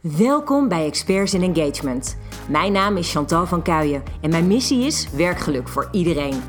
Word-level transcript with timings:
Welkom 0.00 0.68
bij 0.68 0.86
Experts 0.86 1.34
in 1.34 1.54
Engagement. 1.54 2.16
Mijn 2.48 2.72
naam 2.72 2.96
is 2.96 3.12
Chantal 3.12 3.46
van 3.46 3.62
Kuijen 3.62 4.02
en 4.20 4.30
mijn 4.30 4.46
missie 4.46 4.86
is 4.86 5.10
werkgeluk 5.10 5.68
voor 5.68 5.88
iedereen. 5.92 6.40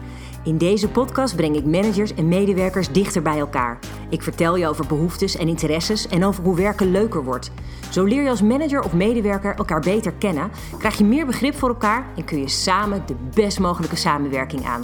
In 0.44 0.58
deze 0.58 0.90
podcast 0.90 1.36
breng 1.36 1.56
ik 1.56 1.66
managers 1.66 2.14
en 2.14 2.28
medewerkers 2.28 2.92
dichter 2.92 3.22
bij 3.22 3.40
elkaar. 3.40 3.80
Ik 4.10 4.22
vertel 4.22 4.56
je 4.56 4.68
over 4.68 4.88
behoeftes 4.88 5.36
en 5.36 5.48
interesses 5.48 6.08
en 6.08 6.26
over 6.26 6.44
hoe 6.44 6.56
werken 6.56 6.92
leuker 6.92 7.24
wordt. 7.24 7.52
Zo 7.92 8.04
leer 8.04 8.24
je 8.24 8.30
als 8.30 8.42
manager 8.42 8.84
of 8.84 8.94
medewerker 8.94 9.56
elkaar 9.56 9.82
beter 9.82 10.14
kennen, 10.14 10.52
krijg 10.78 10.98
je 10.98 11.04
meer 11.04 11.26
begrip 11.26 11.56
voor 11.56 11.70
elkaar 11.70 12.06
en 12.16 12.26
kun 12.26 12.40
je 12.40 12.50
samen 12.50 13.04
de 13.06 13.16
best 13.34 13.60
mogelijke 13.60 13.96
samenwerking 13.96 14.66
aan. 14.66 14.82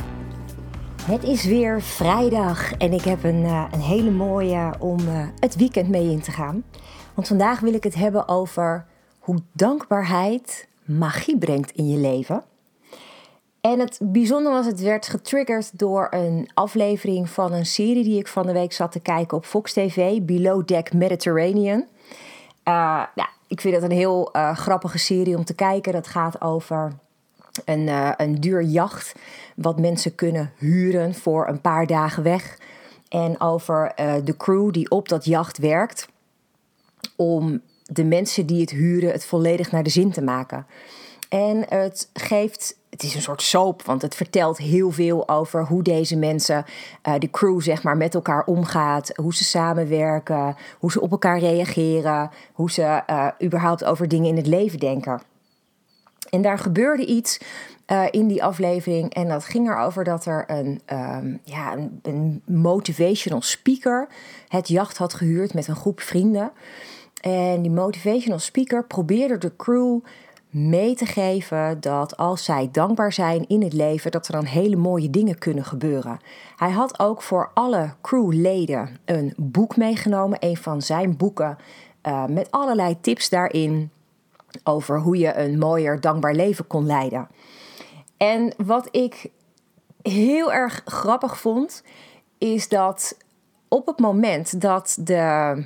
Het 1.03 1.23
is 1.23 1.43
weer 1.43 1.81
vrijdag 1.81 2.73
en 2.73 2.93
ik 2.93 3.03
heb 3.03 3.23
een, 3.23 3.43
uh, 3.43 3.63
een 3.71 3.81
hele 3.81 4.11
mooie 4.11 4.73
om 4.79 4.99
uh, 4.99 5.27
het 5.39 5.55
weekend 5.55 5.89
mee 5.89 6.11
in 6.11 6.21
te 6.21 6.31
gaan. 6.31 6.63
Want 7.15 7.27
vandaag 7.27 7.59
wil 7.59 7.73
ik 7.73 7.83
het 7.83 7.95
hebben 7.95 8.27
over 8.27 8.85
hoe 9.19 9.37
dankbaarheid 9.51 10.67
magie 10.83 11.37
brengt 11.37 11.71
in 11.71 11.87
je 11.87 11.97
leven. 11.97 12.43
En 13.61 13.79
het 13.79 13.99
bijzondere 14.01 14.55
was, 14.55 14.65
het 14.65 14.81
werd 14.81 15.07
getriggerd 15.07 15.79
door 15.79 16.07
een 16.09 16.49
aflevering 16.53 17.29
van 17.29 17.53
een 17.53 17.65
serie 17.65 18.03
die 18.03 18.19
ik 18.19 18.27
van 18.27 18.45
de 18.45 18.53
week 18.53 18.73
zat 18.73 18.91
te 18.91 18.99
kijken 18.99 19.37
op 19.37 19.45
Fox 19.45 19.73
TV, 19.73 20.21
Below 20.21 20.67
Deck 20.67 20.93
Mediterranean. 20.93 21.79
Uh, 21.79 23.03
ja, 23.15 23.29
ik 23.47 23.61
vind 23.61 23.75
het 23.75 23.83
een 23.83 23.91
heel 23.91 24.29
uh, 24.35 24.57
grappige 24.57 24.97
serie 24.97 25.37
om 25.37 25.45
te 25.45 25.55
kijken. 25.55 25.93
Dat 25.93 26.07
gaat 26.07 26.41
over 26.41 26.93
een, 27.65 27.87
uh, 27.87 28.11
een 28.17 28.39
duur 28.39 28.63
jacht 28.63 29.15
wat 29.55 29.79
mensen 29.79 30.15
kunnen 30.15 30.51
huren 30.57 31.13
voor 31.13 31.47
een 31.47 31.61
paar 31.61 31.87
dagen 31.87 32.23
weg. 32.23 32.57
En 33.09 33.39
over 33.39 33.93
de 34.23 34.37
crew 34.37 34.71
die 34.71 34.89
op 34.89 35.09
dat 35.09 35.25
jacht 35.25 35.57
werkt 35.57 36.07
om 37.15 37.61
de 37.83 38.03
mensen 38.03 38.45
die 38.45 38.61
het 38.61 38.69
huren 38.69 39.11
het 39.11 39.25
volledig 39.25 39.71
naar 39.71 39.83
de 39.83 39.89
zin 39.89 40.11
te 40.11 40.21
maken. 40.21 40.65
En 41.29 41.65
het 41.69 42.09
geeft, 42.13 42.77
het 42.89 43.03
is 43.03 43.15
een 43.15 43.21
soort 43.21 43.41
soap, 43.41 43.81
want 43.81 44.01
het 44.01 44.15
vertelt 44.15 44.57
heel 44.57 44.91
veel 44.91 45.29
over 45.29 45.65
hoe 45.65 45.83
deze 45.83 46.17
mensen, 46.17 46.65
uh, 47.07 47.13
de 47.19 47.29
crew 47.29 47.61
zeg 47.61 47.83
maar, 47.83 47.97
met 47.97 48.15
elkaar 48.15 48.43
omgaat, 48.45 49.11
hoe 49.15 49.35
ze 49.35 49.43
samenwerken, 49.43 50.55
hoe 50.79 50.91
ze 50.91 51.01
op 51.01 51.11
elkaar 51.11 51.39
reageren, 51.39 52.29
hoe 52.53 52.71
ze 52.71 53.03
uh, 53.09 53.27
überhaupt 53.43 53.83
over 53.83 54.07
dingen 54.07 54.29
in 54.29 54.37
het 54.37 54.47
leven 54.47 54.79
denken. 54.79 55.21
En 56.29 56.41
daar 56.41 56.59
gebeurde 56.59 57.05
iets 57.05 57.39
uh, 57.87 58.03
in 58.11 58.27
die 58.27 58.43
aflevering. 58.43 59.13
En 59.13 59.27
dat 59.27 59.45
ging 59.45 59.69
erover 59.69 60.03
dat 60.03 60.25
er 60.25 60.43
een, 60.47 60.81
um, 60.93 61.39
ja, 61.43 61.75
een 62.01 62.41
motivational 62.45 63.41
speaker 63.41 64.07
het 64.47 64.67
jacht 64.67 64.97
had 64.97 65.13
gehuurd 65.13 65.53
met 65.53 65.67
een 65.67 65.75
groep 65.75 66.01
vrienden. 66.01 66.51
En 67.21 67.61
die 67.61 67.71
motivational 67.71 68.39
speaker 68.39 68.85
probeerde 68.85 69.37
de 69.37 69.55
crew 69.55 69.99
mee 70.49 70.95
te 70.95 71.05
geven 71.05 71.79
dat 71.79 72.17
als 72.17 72.43
zij 72.43 72.69
dankbaar 72.71 73.13
zijn 73.13 73.47
in 73.47 73.61
het 73.63 73.73
leven, 73.73 74.11
dat 74.11 74.27
er 74.27 74.33
dan 74.33 74.45
hele 74.45 74.75
mooie 74.75 75.09
dingen 75.09 75.37
kunnen 75.37 75.65
gebeuren. 75.65 76.19
Hij 76.55 76.71
had 76.71 76.99
ook 76.99 77.21
voor 77.21 77.51
alle 77.53 77.93
crewleden 78.01 78.97
een 79.05 79.33
boek 79.37 79.77
meegenomen, 79.77 80.37
een 80.39 80.57
van 80.57 80.81
zijn 80.81 81.17
boeken, 81.17 81.57
uh, 82.03 82.25
met 82.25 82.51
allerlei 82.51 83.01
tips 83.01 83.29
daarin 83.29 83.89
over 84.63 84.99
hoe 84.99 85.17
je 85.17 85.35
een 85.35 85.57
mooier, 85.57 86.01
dankbaar 86.01 86.35
leven 86.35 86.67
kon 86.67 86.85
leiden. 86.85 87.27
En 88.17 88.53
wat 88.57 88.87
ik 88.91 89.31
heel 90.01 90.53
erg 90.53 90.81
grappig 90.85 91.39
vond, 91.39 91.83
is 92.37 92.69
dat 92.69 93.17
op 93.67 93.85
het 93.85 93.99
moment 93.99 94.61
dat 94.61 94.97
de 94.99 95.63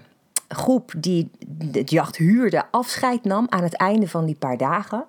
groep 0.49 0.93
die 0.97 1.31
het 1.71 1.89
jacht 1.89 2.15
huurde 2.15 2.71
afscheid 2.71 3.23
nam 3.23 3.45
aan 3.49 3.63
het 3.63 3.75
einde 3.75 4.07
van 4.07 4.25
die 4.25 4.35
paar 4.35 4.57
dagen. 4.57 5.05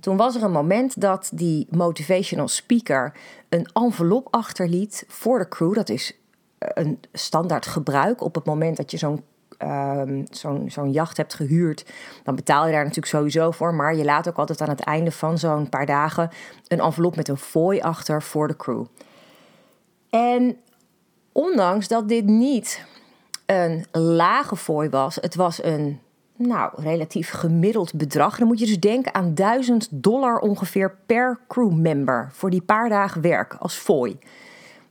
Toen 0.00 0.16
was 0.16 0.34
er 0.36 0.42
een 0.42 0.50
moment 0.52 1.00
dat 1.00 1.30
die 1.34 1.66
motivational 1.70 2.48
speaker 2.48 3.12
een 3.48 3.68
envelop 3.72 4.28
achterliet 4.30 5.04
voor 5.08 5.38
de 5.38 5.48
crew. 5.48 5.74
Dat 5.74 5.88
is 5.88 6.16
eh, 6.58 6.68
een 6.74 7.00
standaard 7.12 7.66
gebruik 7.66 8.22
op 8.22 8.34
het 8.34 8.44
moment 8.44 8.76
dat 8.76 8.90
je 8.90 8.96
zo'n 8.96 9.22
um, 9.62 10.26
zo'n 10.30 10.70
zo'n 10.70 10.90
jacht 10.90 11.16
hebt 11.16 11.34
gehuurd, 11.34 11.86
dan 12.24 12.34
betaal 12.34 12.66
je 12.66 12.72
daar 12.72 12.82
natuurlijk 12.82 13.06
sowieso 13.06 13.50
voor. 13.50 13.74
Maar 13.74 13.96
je 13.96 14.04
laat 14.04 14.28
ook 14.28 14.36
altijd 14.36 14.60
aan 14.60 14.68
het 14.68 14.80
einde 14.80 15.10
van 15.10 15.38
zo'n 15.38 15.68
paar 15.68 15.86
dagen 15.86 16.30
een 16.66 16.80
envelop 16.80 17.16
met 17.16 17.28
een 17.28 17.36
fooi 17.36 17.80
achter 17.80 18.22
voor 18.22 18.48
de 18.48 18.56
crew. 18.56 18.84
En 20.10 20.56
ondanks 21.32 21.88
dat 21.88 22.08
dit 22.08 22.24
niet 22.24 22.84
een 23.56 23.86
lage 23.92 24.56
fooi 24.56 24.88
was, 24.88 25.14
het 25.14 25.34
was 25.34 25.62
een 25.62 26.00
nou, 26.36 26.70
relatief 26.76 27.30
gemiddeld 27.30 27.94
bedrag. 27.94 28.38
Dan 28.38 28.46
moet 28.46 28.58
je 28.58 28.66
dus 28.66 28.80
denken 28.80 29.14
aan 29.14 29.34
1000 29.34 29.88
dollar 29.90 30.38
ongeveer 30.38 30.96
per 31.06 31.40
crewmember 31.48 32.28
voor 32.32 32.50
die 32.50 32.62
paar 32.62 32.88
dagen 32.88 33.20
werk 33.20 33.54
als 33.54 33.74
fooi. 33.74 34.18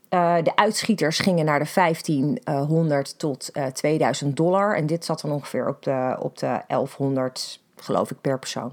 Uh, 0.09 0.35
de 0.43 0.55
uitschieters 0.55 1.19
gingen 1.19 1.45
naar 1.45 1.59
de 1.59 1.71
1500 1.73 3.19
tot 3.19 3.49
uh, 3.53 3.65
2000 3.65 4.37
dollar. 4.37 4.75
En 4.75 4.85
dit 4.85 5.05
zat 5.05 5.21
dan 5.21 5.31
ongeveer 5.31 5.67
op 5.67 5.83
de, 5.83 6.17
op 6.19 6.37
de 6.37 6.61
1100, 6.67 7.59
geloof 7.75 8.11
ik, 8.11 8.21
per 8.21 8.39
persoon. 8.39 8.71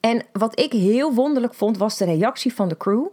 En 0.00 0.22
wat 0.32 0.60
ik 0.60 0.72
heel 0.72 1.14
wonderlijk 1.14 1.54
vond, 1.54 1.78
was 1.78 1.96
de 1.96 2.04
reactie 2.04 2.54
van 2.54 2.68
de 2.68 2.76
crew 2.76 3.06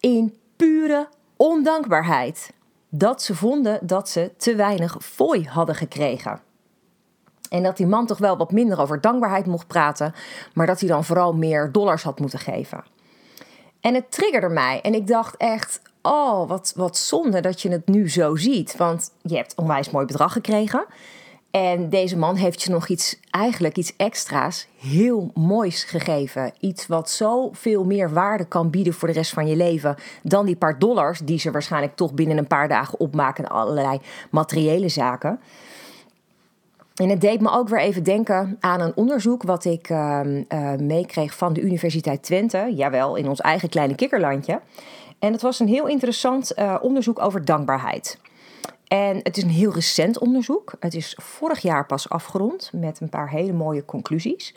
in 0.00 0.36
pure 0.56 1.08
ondankbaarheid 1.36 2.52
dat 2.98 3.22
ze 3.22 3.34
vonden 3.34 3.78
dat 3.82 4.08
ze 4.08 4.32
te 4.36 4.54
weinig 4.54 4.96
fooi 5.00 5.46
hadden 5.48 5.74
gekregen. 5.74 6.40
En 7.50 7.62
dat 7.62 7.76
die 7.76 7.86
man 7.86 8.06
toch 8.06 8.18
wel 8.18 8.36
wat 8.36 8.52
minder 8.52 8.80
over 8.80 9.00
dankbaarheid 9.00 9.46
mocht 9.46 9.66
praten, 9.66 10.14
maar 10.54 10.66
dat 10.66 10.80
hij 10.80 10.88
dan 10.88 11.04
vooral 11.04 11.32
meer 11.32 11.72
dollars 11.72 12.02
had 12.02 12.20
moeten 12.20 12.38
geven. 12.38 12.84
En 13.80 13.94
het 13.94 14.10
triggerde 14.10 14.48
mij 14.48 14.80
en 14.80 14.94
ik 14.94 15.06
dacht 15.06 15.36
echt, 15.36 15.80
oh 16.02 16.48
wat, 16.48 16.72
wat 16.76 16.96
zonde 16.96 17.40
dat 17.40 17.62
je 17.62 17.70
het 17.70 17.88
nu 17.88 18.10
zo 18.10 18.36
ziet. 18.36 18.76
Want 18.76 19.10
je 19.22 19.36
hebt 19.36 19.54
onwijs 19.54 19.90
mooi 19.90 20.06
bedrag 20.06 20.32
gekregen. 20.32 20.84
En 21.56 21.88
deze 21.88 22.16
man 22.16 22.36
heeft 22.36 22.62
je 22.62 22.70
nog 22.70 22.88
iets, 22.88 23.20
eigenlijk 23.30 23.76
iets 23.76 23.96
extra's, 23.96 24.66
heel 24.78 25.30
moois 25.34 25.84
gegeven. 25.84 26.52
Iets 26.60 26.86
wat 26.86 27.10
zoveel 27.10 27.84
meer 27.84 28.12
waarde 28.12 28.44
kan 28.44 28.70
bieden 28.70 28.92
voor 28.92 29.08
de 29.08 29.14
rest 29.14 29.32
van 29.32 29.46
je 29.46 29.56
leven 29.56 29.96
dan 30.22 30.46
die 30.46 30.56
paar 30.56 30.78
dollars 30.78 31.18
die 31.18 31.38
ze 31.38 31.50
waarschijnlijk 31.50 31.96
toch 31.96 32.14
binnen 32.14 32.38
een 32.38 32.46
paar 32.46 32.68
dagen 32.68 33.00
opmaken 33.00 33.44
en 33.44 33.50
allerlei 33.50 34.00
materiële 34.30 34.88
zaken. 34.88 35.40
En 36.94 37.08
het 37.08 37.20
deed 37.20 37.40
me 37.40 37.50
ook 37.50 37.68
weer 37.68 37.80
even 37.80 38.02
denken 38.02 38.56
aan 38.60 38.80
een 38.80 38.96
onderzoek 38.96 39.42
wat 39.42 39.64
ik 39.64 39.88
uh, 39.88 40.20
uh, 40.48 40.74
meekreeg 40.74 41.36
van 41.36 41.52
de 41.52 41.60
Universiteit 41.60 42.22
Twente. 42.22 42.72
Jawel, 42.74 43.16
in 43.16 43.28
ons 43.28 43.40
eigen 43.40 43.68
kleine 43.68 43.94
kikkerlandje. 43.94 44.60
En 45.18 45.32
het 45.32 45.42
was 45.42 45.60
een 45.60 45.68
heel 45.68 45.86
interessant 45.86 46.52
uh, 46.56 46.76
onderzoek 46.80 47.22
over 47.22 47.44
dankbaarheid. 47.44 48.18
En 48.88 49.16
het 49.22 49.36
is 49.36 49.42
een 49.42 49.48
heel 49.48 49.72
recent 49.72 50.18
onderzoek. 50.18 50.72
Het 50.80 50.94
is 50.94 51.18
vorig 51.20 51.58
jaar 51.58 51.86
pas 51.86 52.08
afgerond 52.08 52.70
met 52.74 53.00
een 53.00 53.08
paar 53.08 53.30
hele 53.30 53.52
mooie 53.52 53.84
conclusies. 53.84 54.54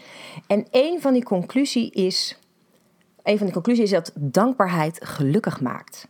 En 0.47 0.67
een 0.72 1.01
van 1.01 1.13
die 1.13 1.23
conclusies 1.23 1.90
is, 1.90 2.39
een 3.23 3.38
van 3.38 3.47
de 3.47 3.53
conclusies 3.53 3.84
is 3.84 3.89
dat 3.89 4.12
dankbaarheid 4.16 5.00
gelukkig 5.03 5.62
maakt. 5.62 6.07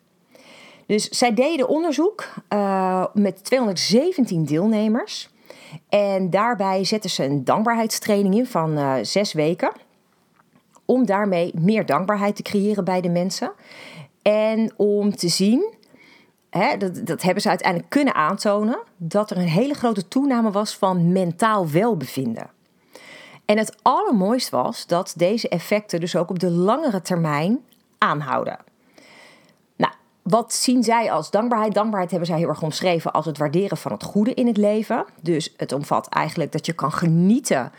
Dus 0.86 1.10
zij 1.10 1.34
deden 1.34 1.68
onderzoek 1.68 2.30
uh, 2.54 3.06
met 3.14 3.44
217 3.44 4.46
deelnemers. 4.46 5.30
En 5.90 6.30
daarbij 6.30 6.84
zetten 6.84 7.10
ze 7.10 7.24
een 7.24 7.44
dankbaarheidstraining 7.44 8.36
in 8.36 8.48
van 8.48 8.78
uh, 8.78 8.96
zes 9.02 9.34
weken. 9.34 9.72
Om 10.86 11.06
daarmee 11.06 11.52
meer 11.60 11.86
dankbaarheid 11.86 12.36
te 12.36 12.42
creëren 12.42 12.84
bij 12.84 13.02
de 13.02 13.10
mensen. 13.10 13.52
En 14.22 14.72
om 14.76 15.16
te 15.16 15.28
zien 15.28 15.78
Hè, 16.50 16.78
dat, 16.78 17.06
dat 17.06 17.22
hebben 17.22 17.42
ze 17.42 17.50
uiteindelijk 17.50 17.90
kunnen 17.90 18.16
aantonen, 18.16 18.80
dat 18.98 19.32
er 19.32 19.38
een 19.38 19.48
hele 19.48 19.74
grote 19.74 20.08
toename 20.08 20.52
was 20.52 20.78
van 20.78 21.12
mentaal 21.12 21.70
welbevinden. 21.70 22.50
En 23.46 23.58
het 23.58 23.76
allermooist 23.82 24.50
was 24.50 24.88
dat 24.88 25.14
deze 25.18 25.50
effecten 25.50 26.00
dus 26.00 26.16
ook 26.16 26.30
op 26.30 26.40
de 26.40 26.52
langere 26.52 27.02
termijn 27.02 27.60
aanhouden. 27.98 28.60
Nou, 29.76 29.94
wat 30.22 30.54
zien 30.54 30.84
zij 30.84 31.12
als 31.12 31.32
dankbaarheid? 31.32 31.74
Dankbaarheid 31.74 32.12
hebben 32.12 32.30
zij 32.30 32.38
heel 32.38 32.48
erg 32.48 32.62
omschreven 32.62 33.12
als 33.12 33.26
het 33.26 33.38
waarderen 33.38 33.78
van 33.78 33.92
het 33.92 34.04
goede 34.04 34.34
in 34.34 34.48
het 34.48 34.58
leven. 34.58 35.06
Dus 35.22 35.54
het 35.58 35.72
omvat 35.72 36.10
eigenlijk 36.10 36.52
dat 36.52 36.66
je 36.66 36.74
kan 36.74 36.92
genieten 36.92 37.72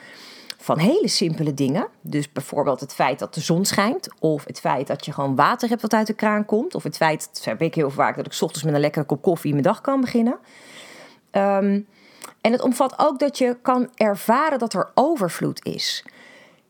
van 0.60 0.78
hele 0.78 1.08
simpele 1.08 1.54
dingen. 1.54 1.86
Dus 2.00 2.32
bijvoorbeeld 2.32 2.80
het 2.80 2.94
feit 2.94 3.18
dat 3.18 3.34
de 3.34 3.40
zon 3.40 3.64
schijnt. 3.64 4.08
Of 4.18 4.44
het 4.44 4.60
feit 4.60 4.86
dat 4.86 5.04
je 5.04 5.12
gewoon 5.12 5.36
water 5.36 5.68
hebt 5.68 5.82
wat 5.82 5.94
uit 5.94 6.06
de 6.06 6.12
kraan 6.12 6.44
komt. 6.44 6.74
Of 6.74 6.82
het 6.82 6.96
feit, 6.96 7.28
dat 7.32 7.44
heb 7.44 7.62
ik 7.62 7.74
heel 7.74 7.90
vaak, 7.90 8.16
dat 8.16 8.26
ik 8.26 8.32
ochtends 8.32 8.62
met 8.62 8.74
een 8.74 8.80
lekkere 8.80 9.04
kop 9.04 9.22
koffie 9.22 9.52
mijn 9.52 9.64
dag 9.64 9.80
kan 9.80 10.00
beginnen. 10.00 10.38
Um, 11.32 11.86
en 12.40 12.52
het 12.52 12.60
omvat 12.60 12.94
ook 12.96 13.18
dat 13.18 13.38
je 13.38 13.56
kan 13.62 13.88
ervaren 13.94 14.58
dat 14.58 14.74
er 14.74 14.90
overvloed 14.94 15.64
is. 15.64 16.04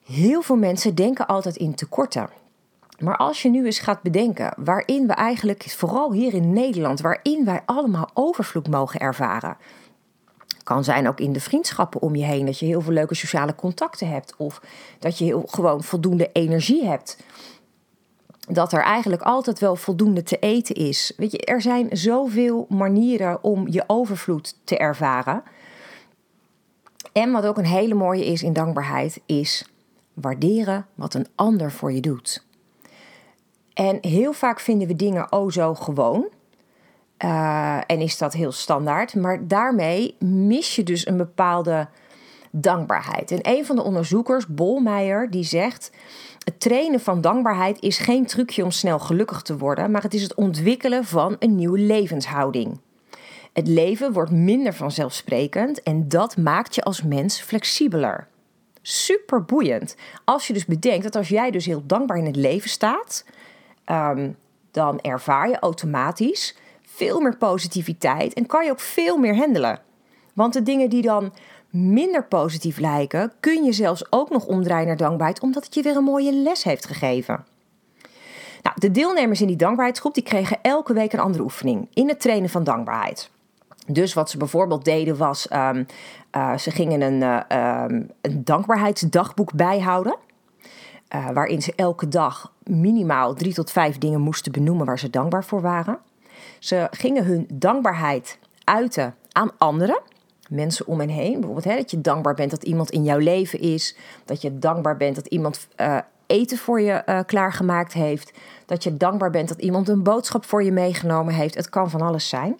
Heel 0.04 0.42
veel 0.42 0.56
mensen 0.56 0.94
denken 0.94 1.26
altijd 1.26 1.56
in 1.56 1.74
tekorten. 1.74 2.28
Maar 2.98 3.16
als 3.16 3.42
je 3.42 3.48
nu 3.48 3.64
eens 3.64 3.78
gaat 3.78 4.02
bedenken 4.02 4.54
waarin 4.56 5.06
we 5.06 5.12
eigenlijk, 5.12 5.62
vooral 5.62 6.12
hier 6.12 6.34
in 6.34 6.52
Nederland, 6.52 7.00
waarin 7.00 7.44
wij 7.44 7.62
allemaal 7.66 8.10
overvloed 8.14 8.68
mogen 8.68 9.00
ervaren 9.00 9.56
Kan 10.62 10.84
zijn 10.84 11.08
ook 11.08 11.20
in 11.20 11.32
de 11.32 11.40
vriendschappen 11.40 12.00
om 12.00 12.14
je 12.16 12.24
heen, 12.24 12.46
dat 12.46 12.58
je 12.58 12.66
heel 12.66 12.80
veel 12.80 12.92
leuke 12.92 13.14
sociale 13.14 13.54
contacten 13.54 14.08
hebt. 14.08 14.34
Of 14.36 14.62
dat 14.98 15.18
je 15.18 15.24
heel, 15.24 15.42
gewoon 15.46 15.82
voldoende 15.82 16.30
energie 16.32 16.84
hebt. 16.84 17.18
Dat 18.48 18.72
er 18.72 18.82
eigenlijk 18.82 19.22
altijd 19.22 19.58
wel 19.58 19.76
voldoende 19.76 20.22
te 20.22 20.38
eten 20.38 20.74
is. 20.74 21.12
Weet 21.16 21.32
je, 21.32 21.38
er 21.38 21.60
zijn 21.60 21.88
zoveel 21.92 22.66
manieren 22.68 23.42
om 23.42 23.68
je 23.68 23.84
overvloed 23.86 24.58
te 24.64 24.76
ervaren. 24.76 25.42
En 27.12 27.30
wat 27.30 27.46
ook 27.46 27.58
een 27.58 27.64
hele 27.64 27.94
mooie 27.94 28.24
is 28.24 28.42
in 28.42 28.52
dankbaarheid, 28.52 29.20
is 29.26 29.68
waarderen 30.14 30.86
wat 30.94 31.14
een 31.14 31.26
ander 31.34 31.72
voor 31.72 31.92
je 31.92 32.00
doet. 32.00 32.44
En 33.74 33.98
heel 34.00 34.32
vaak 34.32 34.60
vinden 34.60 34.88
we 34.88 34.96
dingen 34.96 35.32
oh 35.32 35.50
zo 35.50 35.74
gewoon. 35.74 36.28
Uh, 37.24 37.76
en 37.86 38.00
is 38.00 38.18
dat 38.18 38.32
heel 38.32 38.52
standaard. 38.52 39.14
Maar 39.14 39.46
daarmee 39.46 40.16
mis 40.18 40.76
je 40.76 40.82
dus 40.82 41.06
een 41.06 41.16
bepaalde 41.16 41.88
dankbaarheid. 42.50 43.30
En 43.30 43.38
een 43.42 43.66
van 43.66 43.76
de 43.76 43.82
onderzoekers, 43.82 44.46
Bolmeijer, 44.46 45.30
die 45.30 45.44
zegt: 45.44 45.90
het 46.44 46.60
trainen 46.60 47.00
van 47.00 47.20
dankbaarheid 47.20 47.80
is 47.80 47.98
geen 47.98 48.26
trucje 48.26 48.64
om 48.64 48.70
snel 48.70 48.98
gelukkig 48.98 49.42
te 49.42 49.58
worden, 49.58 49.90
maar 49.90 50.02
het 50.02 50.14
is 50.14 50.22
het 50.22 50.34
ontwikkelen 50.34 51.04
van 51.04 51.36
een 51.38 51.54
nieuwe 51.54 51.78
levenshouding. 51.78 52.80
Het 53.52 53.68
leven 53.68 54.12
wordt 54.12 54.30
minder 54.30 54.74
vanzelfsprekend 54.74 55.82
en 55.82 56.08
dat 56.08 56.36
maakt 56.36 56.74
je 56.74 56.82
als 56.82 57.02
mens 57.02 57.40
flexibeler. 57.40 58.26
Super 58.82 59.44
boeiend. 59.44 59.96
Als 60.24 60.46
je 60.46 60.52
dus 60.52 60.64
bedenkt 60.64 61.02
dat 61.02 61.16
als 61.16 61.28
jij 61.28 61.50
dus 61.50 61.66
heel 61.66 61.82
dankbaar 61.86 62.16
in 62.16 62.26
het 62.26 62.36
leven 62.36 62.70
staat, 62.70 63.24
um, 63.86 64.36
dan 64.70 65.00
ervaar 65.00 65.48
je 65.48 65.58
automatisch 65.58 66.56
veel 67.00 67.20
meer 67.20 67.36
positiviteit 67.36 68.34
en 68.34 68.46
kan 68.46 68.64
je 68.64 68.70
ook 68.70 68.80
veel 68.80 69.18
meer 69.18 69.36
handelen. 69.36 69.78
Want 70.34 70.52
de 70.52 70.62
dingen 70.62 70.90
die 70.90 71.02
dan 71.02 71.32
minder 71.70 72.24
positief 72.24 72.78
lijken, 72.78 73.32
kun 73.40 73.64
je 73.64 73.72
zelfs 73.72 74.12
ook 74.12 74.30
nog 74.30 74.46
omdraaien 74.46 74.86
naar 74.86 74.96
dankbaarheid, 74.96 75.40
omdat 75.40 75.64
het 75.64 75.74
je 75.74 75.82
weer 75.82 75.96
een 75.96 76.04
mooie 76.04 76.32
les 76.32 76.64
heeft 76.64 76.86
gegeven. 76.86 77.44
Nou, 78.62 78.76
de 78.78 78.90
deelnemers 78.90 79.40
in 79.40 79.46
die 79.46 79.56
dankbaarheidsgroep 79.56 80.14
die 80.14 80.22
kregen 80.22 80.58
elke 80.62 80.92
week 80.92 81.12
een 81.12 81.18
andere 81.18 81.42
oefening 81.44 81.88
in 81.94 82.08
het 82.08 82.20
trainen 82.20 82.48
van 82.48 82.64
dankbaarheid. 82.64 83.30
Dus 83.86 84.14
wat 84.14 84.30
ze 84.30 84.38
bijvoorbeeld 84.38 84.84
deden 84.84 85.16
was, 85.16 85.48
um, 85.52 85.86
ze 86.58 86.70
gingen 86.70 87.00
een, 87.00 87.46
uh, 87.50 87.84
um, 87.84 88.10
een 88.20 88.44
dankbaarheidsdagboek 88.44 89.52
bijhouden. 89.52 90.16
Uh, 91.14 91.30
waarin 91.30 91.62
ze 91.62 91.72
elke 91.76 92.08
dag 92.08 92.52
minimaal 92.62 93.34
drie 93.34 93.54
tot 93.54 93.70
vijf 93.70 93.98
dingen 93.98 94.20
moesten 94.20 94.52
benoemen 94.52 94.86
waar 94.86 94.98
ze 94.98 95.10
dankbaar 95.10 95.44
voor 95.44 95.60
waren. 95.60 95.98
Ze 96.60 96.88
gingen 96.90 97.24
hun 97.24 97.46
dankbaarheid 97.52 98.38
uiten 98.64 99.14
aan 99.32 99.50
anderen, 99.58 100.00
mensen 100.48 100.86
om 100.86 101.00
hen 101.00 101.08
heen. 101.08 101.32
Bijvoorbeeld 101.32 101.64
hè, 101.64 101.76
dat 101.76 101.90
je 101.90 102.00
dankbaar 102.00 102.34
bent 102.34 102.50
dat 102.50 102.62
iemand 102.62 102.90
in 102.90 103.04
jouw 103.04 103.18
leven 103.18 103.60
is. 103.60 103.96
Dat 104.24 104.42
je 104.42 104.58
dankbaar 104.58 104.96
bent 104.96 105.14
dat 105.14 105.26
iemand 105.26 105.68
uh, 105.76 105.98
eten 106.26 106.58
voor 106.58 106.80
je 106.80 107.02
uh, 107.06 107.20
klaargemaakt 107.26 107.92
heeft. 107.92 108.32
Dat 108.66 108.82
je 108.82 108.96
dankbaar 108.96 109.30
bent 109.30 109.48
dat 109.48 109.60
iemand 109.60 109.88
een 109.88 110.02
boodschap 110.02 110.44
voor 110.44 110.62
je 110.62 110.72
meegenomen 110.72 111.34
heeft. 111.34 111.54
Het 111.54 111.68
kan 111.68 111.90
van 111.90 112.00
alles 112.00 112.28
zijn. 112.28 112.58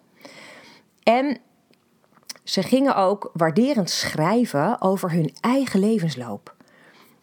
En 1.03 1.39
ze 2.45 2.63
gingen 2.63 2.97
ook 2.97 3.31
waarderend 3.33 3.91
schrijven 3.91 4.81
over 4.81 5.13
hun 5.13 5.35
eigen 5.41 5.81
levensloop. 5.81 6.55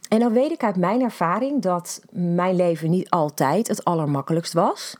En 0.09 0.19
dan 0.19 0.33
weet 0.33 0.51
ik 0.51 0.63
uit 0.63 0.75
mijn 0.75 1.01
ervaring 1.01 1.61
dat 1.61 2.01
mijn 2.11 2.55
leven 2.55 2.89
niet 2.89 3.09
altijd 3.09 3.67
het 3.67 3.83
allermakkelijkst 3.83 4.53
was. 4.53 4.97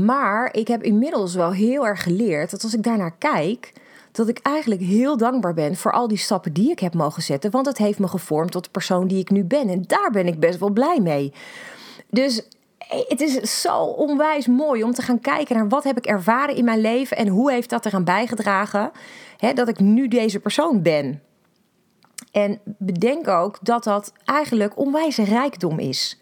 Maar 0.00 0.54
ik 0.54 0.68
heb 0.68 0.82
inmiddels 0.82 1.34
wel 1.34 1.52
heel 1.52 1.86
erg 1.86 2.02
geleerd 2.02 2.50
dat 2.50 2.62
als 2.62 2.74
ik 2.74 2.82
daarnaar 2.82 3.16
kijk, 3.18 3.72
dat 4.12 4.28
ik 4.28 4.38
eigenlijk 4.42 4.80
heel 4.80 5.16
dankbaar 5.16 5.54
ben 5.54 5.76
voor 5.76 5.92
al 5.92 6.08
die 6.08 6.18
stappen 6.18 6.52
die 6.52 6.70
ik 6.70 6.78
heb 6.78 6.94
mogen 6.94 7.22
zetten. 7.22 7.50
Want 7.50 7.66
het 7.66 7.78
heeft 7.78 7.98
me 7.98 8.08
gevormd 8.08 8.50
tot 8.50 8.64
de 8.64 8.70
persoon 8.70 9.06
die 9.06 9.18
ik 9.18 9.30
nu 9.30 9.44
ben. 9.44 9.68
En 9.68 9.84
daar 9.86 10.10
ben 10.12 10.26
ik 10.26 10.40
best 10.40 10.58
wel 10.58 10.70
blij 10.70 11.00
mee. 11.00 11.32
Dus 12.10 12.48
het 13.08 13.20
is 13.20 13.60
zo 13.60 13.78
onwijs 13.82 14.46
mooi 14.46 14.82
om 14.82 14.92
te 14.92 15.02
gaan 15.02 15.20
kijken 15.20 15.56
naar 15.56 15.68
wat 15.68 15.84
heb 15.84 15.96
ik 15.96 16.06
ervaren 16.06 16.56
in 16.56 16.64
mijn 16.64 16.80
leven 16.80 17.16
en 17.16 17.28
hoe 17.28 17.52
heeft 17.52 17.70
dat 17.70 17.86
eraan 17.86 18.04
bijgedragen 18.04 18.90
hè, 19.36 19.52
dat 19.52 19.68
ik 19.68 19.80
nu 19.80 20.08
deze 20.08 20.40
persoon 20.40 20.82
ben. 20.82 21.22
En 22.30 22.60
bedenk 22.64 23.28
ook 23.28 23.58
dat 23.62 23.84
dat 23.84 24.12
eigenlijk 24.24 24.78
onwijs 24.78 25.16
rijkdom 25.16 25.78
is. 25.78 26.20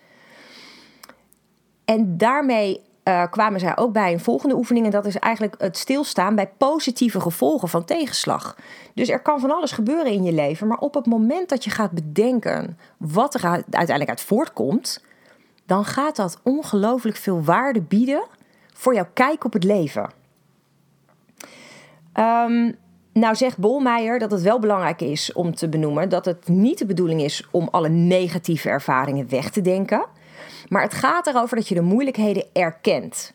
En 1.85 2.17
daarmee 2.17 2.89
uh, 3.11 3.23
kwamen 3.31 3.61
zij 3.61 3.77
ook 3.77 3.93
bij 3.93 4.13
een 4.13 4.21
volgende 4.21 4.55
oefening. 4.55 4.85
En 4.85 4.91
dat 4.91 5.07
is 5.07 5.19
eigenlijk 5.19 5.55
het 5.59 5.77
stilstaan 5.77 6.35
bij 6.35 6.51
positieve 6.57 7.21
gevolgen 7.21 7.69
van 7.69 7.85
tegenslag. 7.85 8.57
Dus 8.95 9.09
er 9.09 9.21
kan 9.21 9.41
van 9.41 9.51
alles 9.51 9.73
gebeuren 9.73 10.13
in 10.13 10.23
je 10.23 10.33
leven. 10.33 10.67
Maar 10.67 10.79
op 10.79 10.95
het 10.95 11.07
moment 11.07 11.49
dat 11.49 11.65
je 11.65 11.71
gaat 11.71 11.91
bedenken 11.91 12.79
wat 12.97 13.35
er 13.35 13.45
uiteindelijk 13.45 14.09
uit 14.09 14.21
voortkomt. 14.21 15.05
dan 15.67 15.85
gaat 15.85 16.17
dat 16.17 16.41
ongelooflijk 16.43 17.17
veel 17.17 17.43
waarde 17.43 17.81
bieden 17.81 18.23
voor 18.75 18.95
jouw 18.95 19.09
kijk 19.15 19.45
op 19.45 19.53
het 19.53 19.65
leven. 19.65 20.11
Um, 22.15 22.77
nou 23.13 23.35
zegt 23.35 23.59
Bolmeijer 23.59 24.19
dat 24.19 24.31
het 24.31 24.43
wel 24.43 24.59
belangrijk 24.59 25.01
is 25.01 25.33
om 25.33 25.55
te 25.55 25.69
benoemen 25.69 26.09
dat 26.09 26.25
het 26.25 26.49
niet 26.49 26.79
de 26.79 26.87
bedoeling 26.87 27.21
is 27.21 27.49
om 27.51 27.69
alle 27.71 27.89
negatieve 27.89 28.69
ervaringen 28.69 29.29
weg 29.29 29.51
te 29.51 29.61
denken. 29.61 30.07
Maar 30.71 30.83
het 30.83 30.95
gaat 30.95 31.27
erover 31.27 31.57
dat 31.57 31.69
je 31.69 31.75
de 31.75 31.81
moeilijkheden 31.81 32.45
erkent. 32.53 33.33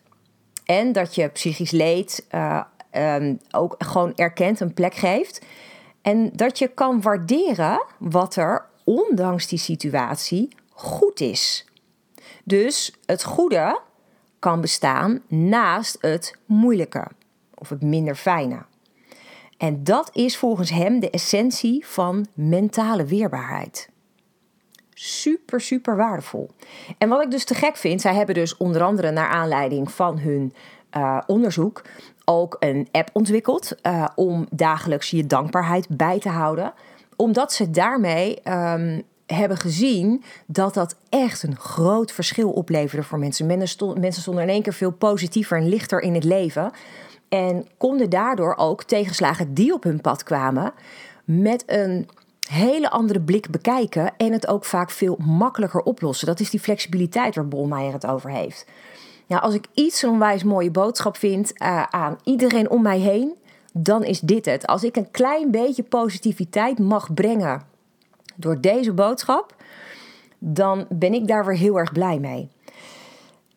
En 0.64 0.92
dat 0.92 1.14
je 1.14 1.28
psychisch 1.28 1.70
leed 1.70 2.26
uh, 2.34 2.62
um, 2.92 3.38
ook 3.50 3.74
gewoon 3.78 4.14
erkent, 4.14 4.60
een 4.60 4.74
plek 4.74 4.94
geeft. 4.94 5.44
En 6.02 6.30
dat 6.32 6.58
je 6.58 6.68
kan 6.68 7.00
waarderen 7.00 7.84
wat 7.98 8.36
er, 8.36 8.64
ondanks 8.84 9.46
die 9.46 9.58
situatie, 9.58 10.48
goed 10.70 11.20
is. 11.20 11.66
Dus 12.44 12.92
het 13.06 13.24
goede 13.24 13.80
kan 14.38 14.60
bestaan 14.60 15.22
naast 15.28 15.98
het 16.00 16.36
moeilijke 16.46 17.06
of 17.54 17.68
het 17.68 17.82
minder 17.82 18.14
fijne. 18.14 18.64
En 19.58 19.84
dat 19.84 20.10
is 20.12 20.36
volgens 20.36 20.70
hem 20.70 21.00
de 21.00 21.10
essentie 21.10 21.86
van 21.86 22.26
mentale 22.34 23.04
weerbaarheid. 23.04 23.88
Super, 24.98 25.60
super 25.60 25.96
waardevol. 25.96 26.50
En 26.98 27.08
wat 27.08 27.22
ik 27.22 27.30
dus 27.30 27.44
te 27.44 27.54
gek 27.54 27.76
vind, 27.76 28.00
zij 28.00 28.14
hebben 28.14 28.34
dus 28.34 28.56
onder 28.56 28.82
andere 28.82 29.10
naar 29.10 29.28
aanleiding 29.28 29.90
van 29.90 30.18
hun 30.18 30.54
uh, 30.96 31.20
onderzoek 31.26 31.82
ook 32.24 32.56
een 32.58 32.88
app 32.92 33.10
ontwikkeld 33.12 33.76
uh, 33.82 34.06
om 34.14 34.46
dagelijks 34.50 35.10
je 35.10 35.26
dankbaarheid 35.26 35.88
bij 35.88 36.18
te 36.18 36.28
houden. 36.28 36.72
Omdat 37.16 37.52
ze 37.52 37.70
daarmee 37.70 38.38
um, 38.48 39.02
hebben 39.26 39.56
gezien 39.56 40.22
dat 40.46 40.74
dat 40.74 40.96
echt 41.08 41.42
een 41.42 41.56
groot 41.56 42.12
verschil 42.12 42.50
opleverde 42.50 43.04
voor 43.04 43.18
mensen. 43.18 43.46
Mensen 43.46 44.22
stonden 44.22 44.42
in 44.42 44.48
één 44.48 44.62
keer 44.62 44.72
veel 44.72 44.92
positiever 44.92 45.58
en 45.58 45.68
lichter 45.68 46.00
in 46.00 46.14
het 46.14 46.24
leven. 46.24 46.70
En 47.28 47.66
konden 47.76 48.10
daardoor 48.10 48.54
ook 48.56 48.82
tegenslagen 48.82 49.54
die 49.54 49.72
op 49.72 49.82
hun 49.82 50.00
pad 50.00 50.22
kwamen 50.22 50.72
met 51.24 51.62
een 51.66 52.08
hele 52.48 52.90
andere 52.90 53.20
blik 53.20 53.50
bekijken 53.50 54.16
en 54.16 54.32
het 54.32 54.46
ook 54.46 54.64
vaak 54.64 54.90
veel 54.90 55.18
makkelijker 55.24 55.80
oplossen. 55.80 56.26
Dat 56.26 56.40
is 56.40 56.50
die 56.50 56.60
flexibiliteit 56.60 57.34
waar 57.34 57.48
Bolmeijer 57.48 57.92
het 57.92 58.06
over 58.06 58.30
heeft. 58.30 58.66
Nou, 59.26 59.42
als 59.42 59.54
ik 59.54 59.66
iets 59.74 60.02
een 60.02 60.10
onwijs 60.10 60.44
mooie 60.44 60.70
boodschap 60.70 61.16
vind 61.16 61.52
uh, 61.62 61.82
aan 61.82 62.18
iedereen 62.24 62.70
om 62.70 62.82
mij 62.82 62.98
heen, 62.98 63.34
dan 63.72 64.04
is 64.04 64.20
dit 64.20 64.44
het. 64.44 64.66
Als 64.66 64.84
ik 64.84 64.96
een 64.96 65.10
klein 65.10 65.50
beetje 65.50 65.82
positiviteit 65.82 66.78
mag 66.78 67.14
brengen 67.14 67.62
door 68.36 68.60
deze 68.60 68.92
boodschap, 68.92 69.54
dan 70.38 70.86
ben 70.88 71.14
ik 71.14 71.26
daar 71.26 71.44
weer 71.46 71.56
heel 71.56 71.78
erg 71.78 71.92
blij 71.92 72.18
mee. 72.18 72.50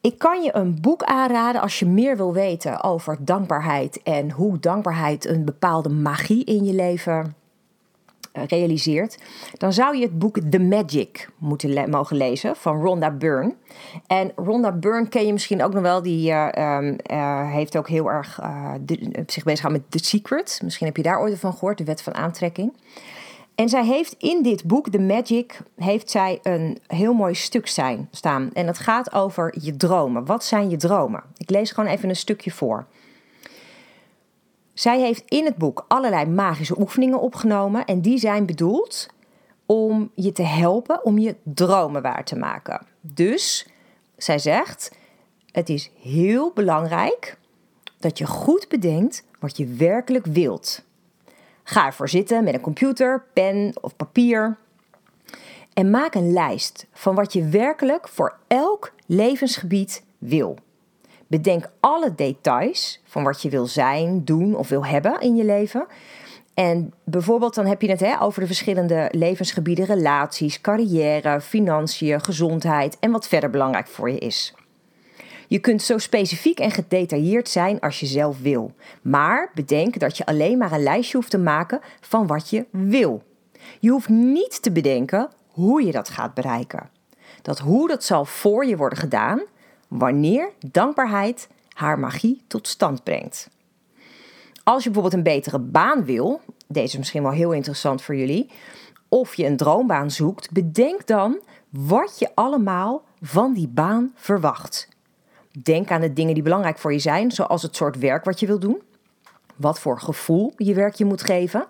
Ik 0.01 0.17
kan 0.17 0.41
je 0.41 0.55
een 0.55 0.81
boek 0.81 1.03
aanraden 1.03 1.61
als 1.61 1.79
je 1.79 1.85
meer 1.85 2.17
wil 2.17 2.33
weten 2.33 2.83
over 2.83 3.17
dankbaarheid 3.19 4.03
en 4.03 4.31
hoe 4.31 4.59
dankbaarheid 4.59 5.25
een 5.25 5.45
bepaalde 5.45 5.89
magie 5.89 6.43
in 6.43 6.65
je 6.65 6.73
leven 6.73 7.15
eh, 7.21 7.38
realiseert. 8.47 9.17
Dan 9.57 9.73
zou 9.73 9.97
je 9.97 10.03
het 10.03 10.19
boek 10.19 10.37
The 10.49 10.59
Magic 10.59 11.29
moeten 11.37 11.89
mogen 11.89 12.17
lezen 12.17 12.55
van 12.55 12.81
Rhonda 12.81 13.11
Byrne. 13.11 13.55
En 14.07 14.31
Rhonda 14.35 14.71
Byrne 14.71 15.07
ken 15.07 15.25
je 15.25 15.33
misschien 15.33 15.63
ook 15.63 15.73
nog 15.73 15.81
wel. 15.81 16.01
Die 16.01 16.31
uh, 16.31 17.51
heeft 17.51 17.77
ook 17.77 17.87
heel 17.89 18.11
erg 18.11 18.39
zich 19.25 19.43
bezig 19.43 19.59
gehouden 19.59 19.71
met 19.71 19.91
The 19.91 20.07
Secret. 20.07 20.59
Misschien 20.63 20.87
heb 20.87 20.97
je 20.97 21.03
daar 21.03 21.19
ooit 21.19 21.39
van 21.39 21.53
gehoord, 21.53 21.77
de 21.77 21.83
wet 21.83 22.01
van 22.01 22.15
aantrekking. 22.15 22.73
En 23.55 23.69
zij 23.69 23.85
heeft 23.85 24.15
in 24.17 24.43
dit 24.43 24.63
boek, 24.63 24.89
The 24.89 24.99
Magic, 24.99 25.59
heeft 25.75 26.09
zij 26.09 26.39
een 26.43 26.77
heel 26.87 27.13
mooi 27.13 27.35
stuk 27.35 27.67
zijn, 27.67 28.07
staan. 28.11 28.49
En 28.53 28.67
het 28.67 28.77
gaat 28.77 29.13
over 29.13 29.55
je 29.61 29.75
dromen. 29.75 30.25
Wat 30.25 30.43
zijn 30.43 30.69
je 30.69 30.77
dromen? 30.77 31.23
Ik 31.37 31.49
lees 31.49 31.71
gewoon 31.71 31.89
even 31.89 32.09
een 32.09 32.15
stukje 32.15 32.51
voor. 32.51 32.85
Zij 34.79 34.99
heeft 34.99 35.23
in 35.27 35.45
het 35.45 35.55
boek 35.55 35.85
allerlei 35.87 36.25
magische 36.25 36.79
oefeningen 36.79 37.21
opgenomen. 37.21 37.85
En 37.85 38.01
die 38.01 38.17
zijn 38.17 38.45
bedoeld 38.45 39.07
om 39.65 40.11
je 40.15 40.31
te 40.31 40.43
helpen 40.43 41.05
om 41.05 41.17
je 41.17 41.35
dromen 41.43 42.01
waar 42.01 42.23
te 42.23 42.35
maken. 42.35 42.85
Dus, 43.01 43.67
zij 44.17 44.39
zegt, 44.39 44.95
het 45.51 45.69
is 45.69 45.91
heel 46.01 46.51
belangrijk 46.53 47.37
dat 47.97 48.17
je 48.17 48.25
goed 48.25 48.67
bedenkt 48.67 49.23
wat 49.39 49.57
je 49.57 49.67
werkelijk 49.67 50.25
wilt. 50.25 50.83
Ga 51.63 51.85
ervoor 51.85 52.09
zitten 52.09 52.43
met 52.43 52.53
een 52.53 52.61
computer, 52.61 53.25
pen 53.33 53.73
of 53.81 53.95
papier. 53.95 54.57
En 55.73 55.89
maak 55.89 56.15
een 56.15 56.33
lijst 56.33 56.87
van 56.91 57.15
wat 57.15 57.33
je 57.33 57.47
werkelijk 57.47 58.07
voor 58.07 58.37
elk 58.47 58.93
levensgebied 59.05 60.03
wil. 60.17 60.57
Bedenk 61.29 61.69
alle 61.79 62.15
details 62.15 63.01
van 63.05 63.23
wat 63.23 63.41
je 63.41 63.49
wil 63.49 63.65
zijn, 63.65 64.25
doen 64.25 64.55
of 64.55 64.69
wil 64.69 64.85
hebben 64.85 65.21
in 65.21 65.35
je 65.35 65.45
leven. 65.45 65.87
En 66.53 66.93
bijvoorbeeld 67.03 67.55
dan 67.55 67.65
heb 67.65 67.81
je 67.81 67.89
het 67.89 67.99
hè, 67.99 68.21
over 68.21 68.41
de 68.41 68.47
verschillende 68.47 69.09
levensgebieden, 69.11 69.85
relaties, 69.85 70.61
carrière, 70.61 71.41
financiën, 71.41 72.21
gezondheid 72.21 72.97
en 72.99 73.11
wat 73.11 73.27
verder 73.27 73.49
belangrijk 73.49 73.87
voor 73.87 74.09
je 74.09 74.17
is. 74.17 74.53
Je 75.47 75.59
kunt 75.59 75.81
zo 75.81 75.97
specifiek 75.97 76.59
en 76.59 76.71
gedetailleerd 76.71 77.49
zijn 77.49 77.79
als 77.79 77.99
je 77.99 78.05
zelf 78.05 78.41
wil. 78.41 78.73
Maar 79.01 79.51
bedenk 79.53 79.99
dat 79.99 80.17
je 80.17 80.25
alleen 80.25 80.57
maar 80.57 80.71
een 80.71 80.83
lijstje 80.83 81.17
hoeft 81.17 81.31
te 81.31 81.37
maken 81.37 81.79
van 82.01 82.27
wat 82.27 82.49
je 82.49 82.65
wil. 82.71 83.23
Je 83.79 83.89
hoeft 83.89 84.09
niet 84.09 84.61
te 84.61 84.71
bedenken 84.71 85.29
hoe 85.47 85.85
je 85.85 85.91
dat 85.91 86.09
gaat 86.09 86.33
bereiken. 86.33 86.89
Dat 87.41 87.59
hoe 87.59 87.87
dat 87.87 88.03
zal 88.03 88.25
voor 88.25 88.65
je 88.65 88.77
worden 88.77 88.97
gedaan 88.97 89.41
wanneer 89.89 90.51
dankbaarheid 90.71 91.47
haar 91.73 91.99
magie 91.99 92.41
tot 92.47 92.67
stand 92.67 93.03
brengt. 93.03 93.49
Als 94.63 94.83
je 94.83 94.89
bijvoorbeeld 94.89 95.25
een 95.25 95.33
betere 95.33 95.59
baan 95.59 96.05
wil, 96.05 96.41
deze 96.67 96.91
is 96.91 96.97
misschien 96.97 97.23
wel 97.23 97.31
heel 97.31 97.51
interessant 97.51 98.01
voor 98.01 98.15
jullie, 98.15 98.49
of 99.07 99.35
je 99.35 99.45
een 99.45 99.57
droombaan 99.57 100.11
zoekt, 100.11 100.51
bedenk 100.51 101.07
dan 101.07 101.39
wat 101.69 102.19
je 102.19 102.29
allemaal 102.35 103.03
van 103.21 103.53
die 103.53 103.67
baan 103.67 104.11
verwacht. 104.15 104.87
Denk 105.63 105.91
aan 105.91 106.01
de 106.01 106.13
dingen 106.13 106.33
die 106.33 106.43
belangrijk 106.43 106.77
voor 106.77 106.93
je 106.93 106.99
zijn, 106.99 107.31
zoals 107.31 107.61
het 107.61 107.75
soort 107.75 107.97
werk 107.97 108.25
wat 108.25 108.39
je 108.39 108.47
wil 108.47 108.59
doen, 108.59 108.81
wat 109.55 109.79
voor 109.79 109.99
gevoel 109.99 110.53
je 110.57 110.73
werk 110.73 110.95
je 110.95 111.05
moet 111.05 111.23
geven, 111.23 111.67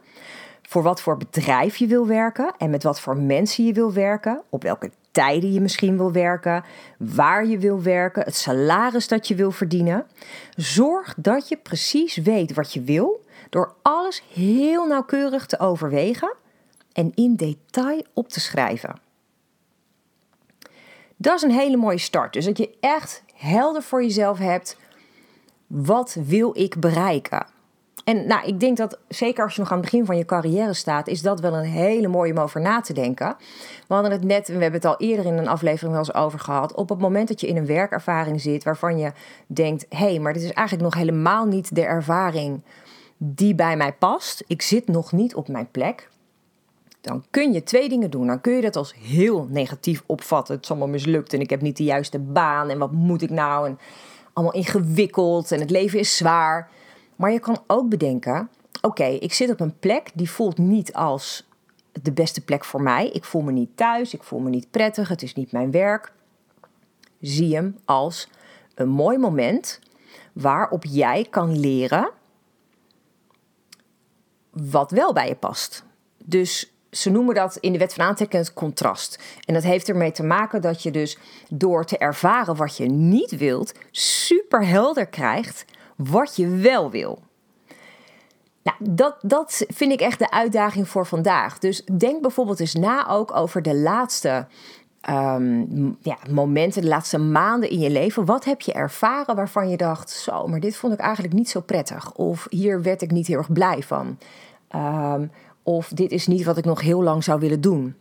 voor 0.62 0.84
wat 0.84 1.02
voor 1.02 1.18
bedrijf 1.18 1.78
je 1.78 1.88
wil 1.88 2.08
werken 2.08 2.54
en 2.58 2.70
met 2.70 2.84
wat 2.84 3.00
voor 3.00 3.18
mensen 3.18 3.66
je 3.66 3.74
wil 3.74 3.94
werken, 3.94 4.42
op 4.50 4.64
welke 4.64 4.92
tijden 5.12 5.54
je 5.54 5.62
misschien 5.62 5.98
wil 5.98 6.12
werken, 6.12 6.64
waar 6.98 7.46
je 7.46 7.58
wil 7.58 7.82
werken, 7.82 8.24
het 8.24 8.36
salaris 8.36 9.08
dat 9.08 9.28
je 9.28 9.36
wil 9.36 9.52
verdienen. 9.52 10.06
Zorg 10.56 11.14
dat 11.18 11.48
je 11.48 11.58
precies 11.58 12.16
weet 12.16 12.54
wat 12.54 12.74
je 12.74 12.82
wil 12.82 13.24
door 13.50 13.74
alles 13.82 14.24
heel 14.34 14.88
nauwkeurig 14.88 15.46
te 15.46 15.60
overwegen 15.60 16.36
en 16.94 17.12
in 17.16 17.36
detail 17.36 18.04
op 18.14 18.30
te 18.30 18.40
schrijven. 18.40 19.00
Dat 21.16 21.36
is 21.36 21.42
een 21.42 21.52
hele 21.52 21.78
mooie 21.78 21.98
start. 21.98 22.34
Dus 22.34 22.46
dat 22.46 22.58
je 22.58 22.78
echt 22.80 23.24
helder 23.36 23.82
voor 23.82 24.04
jezelf 24.04 24.38
hebt. 24.38 24.78
Wat 25.68 26.18
wil 26.26 26.58
ik 26.58 26.80
bereiken? 26.80 27.46
En 28.04 28.28
nou, 28.28 28.48
ik 28.48 28.60
denk 28.60 28.78
dat 28.78 29.00
zeker 29.08 29.44
als 29.44 29.56
je 29.56 29.62
nog 29.62 29.72
aan 29.72 29.78
het 29.78 29.86
begin 29.86 30.06
van 30.06 30.18
je 30.18 30.26
carrière 30.26 30.74
staat, 30.74 31.08
is 31.08 31.22
dat 31.22 31.40
wel 31.40 31.54
een 31.54 31.64
hele 31.64 32.08
mooie 32.08 32.32
om 32.32 32.40
over 32.40 32.62
na 32.62 32.82
te 32.82 32.94
denken. 32.94 33.36
We 33.88 33.94
hadden 33.94 34.12
het 34.12 34.24
net, 34.24 34.48
we 34.48 34.54
hebben 34.54 34.72
het 34.72 34.86
al 34.86 34.98
eerder 34.98 35.26
in 35.26 35.38
een 35.38 35.48
aflevering 35.48 35.92
wel 35.92 36.00
eens 36.00 36.14
over 36.14 36.40
gehad. 36.40 36.74
Op 36.74 36.90
het 36.90 37.00
moment 37.00 37.28
dat 37.28 37.42
je 37.42 37.48
in 37.48 37.58
een 37.58 37.66
werkervaring 37.66 38.42
zit 38.42 38.64
waarvan 38.64 38.98
je 38.98 39.12
denkt: 39.48 39.86
hé, 39.90 39.98
hey, 39.98 40.20
maar 40.20 40.34
dit 40.34 40.44
is 40.44 40.54
eigenlijk 40.54 40.88
nog 40.88 41.04
helemaal 41.04 41.46
niet 41.46 41.76
de 41.76 41.86
ervaring 41.86 42.62
die 43.18 43.56
bij 43.56 43.78
mij 43.78 43.94
past. 43.94 44.44
Ik 44.48 44.62
zit 44.62 44.88
nog 44.88 45.12
niet 45.12 45.36
op 45.36 45.48
mijn 45.48 45.72
plek. 45.72 46.10
Dan 47.02 47.24
kun 47.30 47.54
je 47.54 47.64
twee 47.64 47.90
dingen 47.90 48.10
doen. 48.10 48.28
Dan 48.28 48.42
kun 48.42 48.54
je 48.54 48.62
dat 48.62 48.76
als 48.76 48.96
heel 48.96 49.48
negatief 49.50 50.04
opvatten. 50.06 50.56
Het 50.56 50.64
is 50.64 50.70
allemaal 50.70 50.88
mislukt 50.88 51.34
en 51.34 51.40
ik 51.40 51.50
heb 51.50 51.62
niet 51.62 51.78
de 51.78 51.84
juiste 51.84 52.20
baan 52.20 52.70
en 52.70 52.78
wat 52.78 52.92
moet 52.92 53.22
ik 53.22 53.30
nou? 53.30 53.68
En 53.68 53.80
allemaal 54.34 54.54
ingewikkeld 54.54 55.52
en 55.52 55.60
het 55.60 55.70
leven 55.70 56.00
is 56.00 56.18
zwaar. 56.18 56.70
Maar 57.20 57.32
je 57.32 57.40
kan 57.40 57.64
ook 57.68 57.90
bedenken: 57.90 58.50
oké, 58.82 59.04
ik 59.04 59.34
zit 59.34 59.50
op 59.50 59.60
een 59.60 59.80
plek 59.80 60.12
die 60.14 60.30
voelt 60.30 60.58
niet 60.58 60.94
als 60.94 61.48
de 62.02 62.12
beste 62.12 62.42
plek 62.42 62.66
voor 62.66 62.82
mij. 62.82 63.10
Ik 63.10 63.24
voel 63.24 63.42
me 63.42 63.52
niet 63.52 63.78
thuis, 63.78 64.14
ik 64.14 64.24
voel 64.24 64.40
me 64.40 64.50
niet 64.50 64.72
prettig, 64.72 65.10
het 65.10 65.22
is 65.22 65.34
niet 65.34 65.52
mijn 65.52 65.72
werk. 65.72 66.14
Zie 67.22 67.56
hem 67.56 67.78
als 67.86 68.30
een 68.76 68.90
mooi 68.90 69.18
moment 69.18 69.80
waarop 70.34 70.84
jij 70.86 71.28
kan 71.30 71.60
leren 71.60 72.10
wat 74.52 74.92
wel 74.92 75.14
bij 75.14 75.28
je 75.28 75.36
past. 75.36 75.84
Dus 76.26 76.74
ze 76.92 77.10
noemen 77.10 77.36
dat 77.36 77.58
in 77.58 77.72
de 77.72 77.78
wet 77.78 77.94
van 77.94 78.06
aantrekking 78.06 78.44
het 78.44 78.54
contrast. 78.54 79.24
En 79.46 79.54
dat 79.54 79.64
heeft 79.64 79.90
ermee 79.90 80.12
te 80.12 80.24
maken 80.24 80.62
dat 80.62 80.84
je 80.84 80.92
dus 80.92 81.18
door 81.50 81.86
te 81.86 81.98
ervaren 81.98 82.56
wat 82.56 82.78
je 82.78 82.86
niet 82.86 83.38
wilt, 83.38 83.74
super 83.92 84.68
helder 84.68 85.08
krijgt 85.08 85.66
wat 86.04 86.36
je 86.36 86.48
wel 86.48 86.92
wil. 86.92 87.20
Nou, 88.64 88.78
dat, 88.80 89.16
dat 89.22 89.66
vind 89.68 89.92
ik 89.92 90.02
echt 90.02 90.20
de 90.20 90.32
uitdaging 90.32 90.88
voor 90.88 91.06
vandaag. 91.06 91.60
Dus 91.60 91.86
denk 91.98 92.22
bijvoorbeeld 92.22 92.60
eens 92.60 92.74
na 92.74 93.08
ook 93.08 93.36
over 93.36 93.62
de 93.62 93.76
laatste 93.76 94.48
um, 95.10 95.98
ja, 96.02 96.18
momenten, 96.30 96.82
de 96.82 96.88
laatste 96.88 97.18
maanden 97.18 97.70
in 97.70 97.80
je 97.80 97.90
leven. 97.90 98.26
Wat 98.26 98.46
heb 98.46 98.62
je 98.62 98.74
ervaren 98.74 99.36
waarvan 99.36 99.70
je 99.70 99.78
dacht: 99.78 100.10
zo, 100.10 100.48
maar 100.48 100.60
dit 100.60 100.76
vond 100.76 100.94
ik 100.94 101.00
eigenlijk 101.00 101.34
niet 101.34 101.50
zo 101.50 101.62
prettig. 101.62 102.14
Of 102.14 102.48
hier 102.50 102.82
werd 102.82 103.02
ik 103.02 103.12
niet 103.12 103.28
heel 103.28 103.38
erg 103.38 103.54
blij 103.54 103.84
van. 103.84 104.18
Ehm, 104.68 105.28
of 105.64 105.88
dit 105.88 106.12
is 106.12 106.28
niet 106.28 106.44
wat 106.44 106.58
ik 106.58 106.66
nog 106.66 106.82
heel 106.82 107.04
lang 107.04 107.24
zou 107.24 107.40
willen 107.40 107.62
doen. 107.62 107.96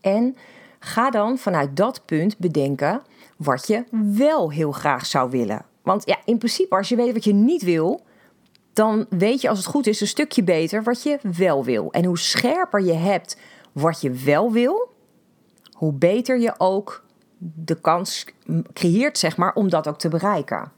En 0.00 0.36
ga 0.78 1.10
dan 1.10 1.38
vanuit 1.38 1.76
dat 1.76 2.02
punt 2.04 2.38
bedenken 2.38 3.02
wat 3.36 3.66
je 3.66 3.84
wel 3.90 4.50
heel 4.50 4.72
graag 4.72 5.06
zou 5.06 5.30
willen. 5.30 5.64
Want 5.84 6.06
ja, 6.06 6.18
in 6.24 6.38
principe, 6.38 6.76
als 6.76 6.88
je 6.88 6.96
weet 6.96 7.12
wat 7.12 7.24
je 7.24 7.34
niet 7.34 7.62
wil, 7.62 8.00
dan 8.72 9.06
weet 9.08 9.40
je 9.40 9.48
als 9.48 9.58
het 9.58 9.66
goed 9.66 9.86
is 9.86 10.00
een 10.00 10.06
stukje 10.06 10.42
beter 10.42 10.82
wat 10.82 11.02
je 11.02 11.18
wel 11.36 11.64
wil. 11.64 11.92
En 11.92 12.04
hoe 12.04 12.18
scherper 12.18 12.82
je 12.82 12.92
hebt 12.92 13.36
wat 13.72 14.00
je 14.00 14.10
wel 14.10 14.52
wil, 14.52 14.92
hoe 15.72 15.92
beter 15.92 16.38
je 16.38 16.54
ook 16.58 17.04
de 17.38 17.80
kans 17.80 18.26
creëert, 18.72 19.18
zeg 19.18 19.36
maar, 19.36 19.54
om 19.54 19.68
dat 19.68 19.88
ook 19.88 19.98
te 19.98 20.08
bereiken. 20.08 20.72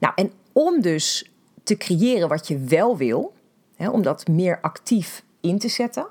Nou, 0.00 0.12
en 0.16 0.32
om 0.52 0.80
dus 0.80 1.30
te 1.62 1.76
creëren 1.76 2.28
wat 2.28 2.48
je 2.48 2.58
wel 2.58 2.96
wil, 2.96 3.34
hè, 3.76 3.88
om 3.90 4.02
dat 4.02 4.28
meer 4.28 4.60
actief 4.60 5.24
in 5.40 5.58
te 5.58 5.68
zetten, 5.68 6.08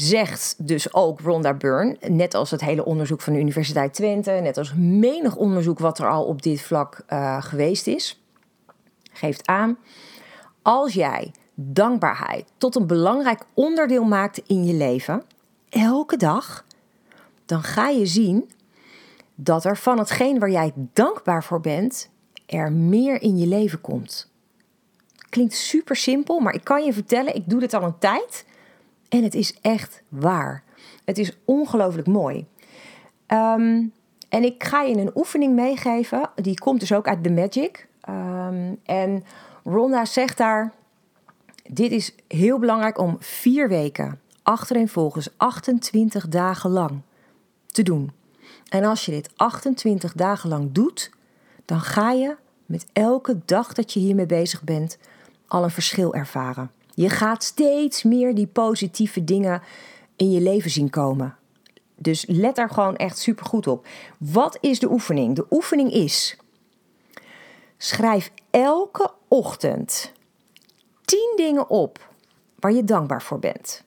zegt 0.00 0.54
dus 0.58 0.94
ook 0.94 1.20
Rhonda 1.20 1.54
Byrne, 1.54 1.96
net 2.08 2.34
als 2.34 2.50
het 2.50 2.60
hele 2.60 2.84
onderzoek 2.84 3.20
van 3.20 3.32
de 3.32 3.38
Universiteit 3.38 3.94
Twente, 3.94 4.30
net 4.30 4.56
als 4.58 4.74
menig 4.74 5.36
onderzoek 5.36 5.78
wat 5.78 5.98
er 5.98 6.10
al 6.10 6.24
op 6.24 6.42
dit 6.42 6.62
vlak 6.62 7.02
uh, 7.08 7.42
geweest 7.42 7.86
is, 7.86 8.22
geeft 9.12 9.46
aan, 9.46 9.78
als 10.62 10.92
jij 10.92 11.32
dankbaarheid 11.54 12.44
tot 12.58 12.74
een 12.76 12.86
belangrijk 12.86 13.42
onderdeel 13.54 14.04
maakt 14.04 14.42
in 14.46 14.64
je 14.64 14.74
leven, 14.74 15.22
elke 15.68 16.16
dag, 16.16 16.64
dan 17.46 17.62
ga 17.62 17.88
je 17.88 18.06
zien 18.06 18.50
dat 19.34 19.64
er 19.64 19.76
van 19.76 19.98
hetgeen 19.98 20.38
waar 20.38 20.50
jij 20.50 20.72
dankbaar 20.74 21.44
voor 21.44 21.60
bent, 21.60 22.10
er 22.46 22.72
meer 22.72 23.22
in 23.22 23.38
je 23.38 23.46
leven 23.46 23.80
komt. 23.80 24.30
Klinkt 25.28 25.54
super 25.54 25.96
simpel, 25.96 26.40
maar 26.40 26.54
ik 26.54 26.64
kan 26.64 26.84
je 26.84 26.92
vertellen, 26.92 27.34
ik 27.34 27.48
doe 27.50 27.60
dit 27.60 27.74
al 27.74 27.82
een 27.82 27.98
tijd. 27.98 28.44
En 29.10 29.22
het 29.22 29.34
is 29.34 29.58
echt 29.60 30.02
waar. 30.08 30.62
Het 31.04 31.18
is 31.18 31.38
ongelooflijk 31.44 32.06
mooi. 32.06 32.46
Ehm, 33.26 33.84
en 34.28 34.44
ik 34.44 34.64
ga 34.64 34.82
je 34.82 34.96
een 34.96 35.10
oefening 35.14 35.54
meegeven. 35.54 36.30
Die 36.34 36.58
komt 36.58 36.80
dus 36.80 36.92
ook 36.92 37.08
uit 37.08 37.22
The 37.22 37.30
Magic. 37.30 37.88
Um, 38.08 38.78
en 38.84 39.24
Ronda 39.64 40.04
zegt 40.04 40.36
daar: 40.36 40.72
Dit 41.68 41.90
is 41.90 42.14
heel 42.28 42.58
belangrijk 42.58 42.98
om 42.98 43.16
vier 43.18 43.68
weken 43.68 44.20
achtereenvolgens 44.42 45.28
28 45.36 46.28
dagen 46.28 46.70
lang 46.70 47.00
te 47.66 47.82
doen. 47.82 48.12
En 48.68 48.84
als 48.84 49.04
je 49.04 49.12
dit 49.12 49.30
28 49.36 50.12
dagen 50.12 50.48
lang 50.48 50.72
doet, 50.72 51.10
dan 51.64 51.80
ga 51.80 52.10
je 52.10 52.36
met 52.66 52.86
elke 52.92 53.40
dag 53.44 53.72
dat 53.72 53.92
je 53.92 54.00
hiermee 54.00 54.26
bezig 54.26 54.62
bent 54.62 54.98
al 55.46 55.64
een 55.64 55.70
verschil 55.70 56.14
ervaren. 56.14 56.70
Je 56.94 57.08
gaat 57.08 57.44
steeds 57.44 58.02
meer 58.02 58.34
die 58.34 58.46
positieve 58.46 59.24
dingen 59.24 59.62
in 60.16 60.30
je 60.30 60.40
leven 60.40 60.70
zien 60.70 60.90
komen. 60.90 61.36
Dus 61.96 62.24
let 62.26 62.56
daar 62.56 62.70
gewoon 62.70 62.96
echt 62.96 63.18
super 63.18 63.46
goed 63.46 63.66
op. 63.66 63.86
Wat 64.18 64.58
is 64.60 64.78
de 64.78 64.90
oefening? 64.90 65.36
De 65.36 65.46
oefening 65.50 65.92
is: 65.92 66.36
schrijf 67.76 68.32
elke 68.50 69.12
ochtend 69.28 70.12
10 71.04 71.32
dingen 71.36 71.70
op 71.70 72.08
waar 72.58 72.72
je 72.72 72.84
dankbaar 72.84 73.22
voor 73.22 73.38
bent. 73.38 73.84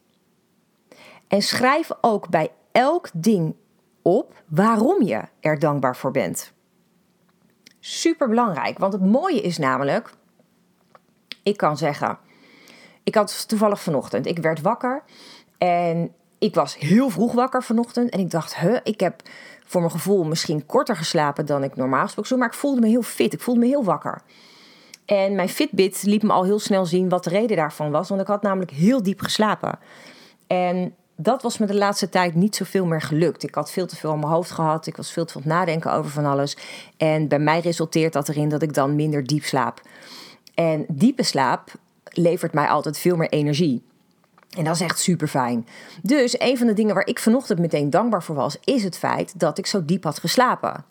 En 1.27 1.41
schrijf 1.41 1.91
ook 2.01 2.29
bij 2.29 2.51
elk 2.72 3.10
ding 3.13 3.55
op 4.01 4.43
waarom 4.48 5.03
je 5.03 5.22
er 5.39 5.60
dankbaar 5.60 5.95
voor 5.95 6.12
bent. 6.12 6.53
Super 7.79 8.27
belangrijk, 8.27 8.77
want 8.77 8.93
het 8.93 9.05
mooie 9.05 9.41
is 9.41 9.57
namelijk, 9.57 10.13
ik 11.43 11.57
kan 11.57 11.77
zeggen, 11.77 12.19
ik 13.03 13.15
had 13.15 13.48
toevallig 13.48 13.81
vanochtend, 13.81 14.25
ik 14.25 14.38
werd 14.38 14.62
wakker 14.62 15.03
en 15.57 16.12
ik 16.43 16.55
was 16.55 16.77
heel 16.77 17.10
vroeg 17.10 17.33
wakker 17.33 17.63
vanochtend. 17.63 18.10
En 18.10 18.19
ik 18.19 18.31
dacht, 18.31 18.55
huh, 18.55 18.77
ik 18.83 19.00
heb 19.00 19.22
voor 19.65 19.81
mijn 19.81 19.93
gevoel 19.93 20.24
misschien 20.24 20.65
korter 20.65 20.95
geslapen 20.95 21.45
dan 21.45 21.63
ik 21.63 21.75
normaal 21.75 22.03
gesproken 22.03 22.31
zo. 22.31 22.38
Maar 22.38 22.48
ik 22.48 22.53
voelde 22.53 22.81
me 22.81 22.88
heel 22.88 23.01
fit, 23.01 23.33
ik 23.33 23.41
voelde 23.41 23.60
me 23.60 23.65
heel 23.65 23.83
wakker. 23.83 24.22
En 25.05 25.36
mijn 25.36 25.50
Fitbit 25.50 26.03
liet 26.03 26.24
me 26.24 26.31
al 26.31 26.43
heel 26.43 26.60
snel 26.60 26.86
zien 26.86 27.10
wat 27.10 27.24
de 27.24 27.29
reden 27.29 27.57
daarvan 27.57 27.91
was. 27.91 28.10
Want 28.10 28.22
ik 28.22 28.27
had 28.27 28.41
namelijk 28.41 28.72
heel 28.72 29.03
diep 29.03 29.22
geslapen. 29.22 29.79
En 30.48 30.95
dat 31.15 31.41
was 31.41 31.57
me 31.57 31.65
de 31.65 31.75
laatste 31.75 32.10
tijd 32.10 32.36
niet 32.36 32.55
zoveel 32.55 32.86
meer 32.86 33.01
gelukt. 33.01 33.43
Ik 33.43 33.55
had 33.55 33.72
veel 33.72 33.88
te 33.88 33.95
veel 33.95 34.12
aan 34.12 34.19
mijn 34.19 34.31
hoofd 34.31 34.51
gehad. 34.51 34.88
Ik 34.88 34.98
was 34.98 35.12
veel 35.12 35.25
te 35.25 35.31
veel 35.31 35.41
aan 35.41 35.48
het 35.48 35.57
nadenken 35.57 35.93
over 35.93 36.12
van 36.12 36.25
alles. 36.25 36.57
En 36.98 37.27
bij 37.27 37.39
mij 37.39 37.60
resulteert 37.60 38.13
dat 38.13 38.29
erin 38.29 38.50
dat 38.50 38.62
ik 38.62 38.74
dan 38.74 38.95
minder 38.95 39.24
diep 39.24 39.43
slaap. 39.43 39.81
En 40.53 40.86
diepe 40.88 41.24
slaap 41.24 41.72
levert 42.13 42.53
mij 42.53 42.67
altijd 42.67 42.98
veel 42.98 43.15
meer 43.15 43.29
energie. 43.29 43.84
En 44.58 44.63
dat 44.63 44.75
is 44.75 44.82
echt 44.82 45.00
super 45.00 45.27
fijn. 45.27 45.67
Dus 46.01 46.39
een 46.39 46.58
van 46.58 46.67
de 46.67 46.74
dingen 46.74 46.96
waar 46.96 47.08
ik 47.08 47.20
vanochtend 47.20 47.60
meteen 47.60 47.89
dankbaar 47.89 48.24
voor 48.24 48.36
was, 48.36 48.58
is 48.63 48.84
het 48.84 48.98
feit 48.98 49.39
dat 49.39 49.58
ik 49.58 49.65
zo 49.65 49.86
diep 49.86 50.03
had 50.03 50.20
geslapen. 50.20 50.86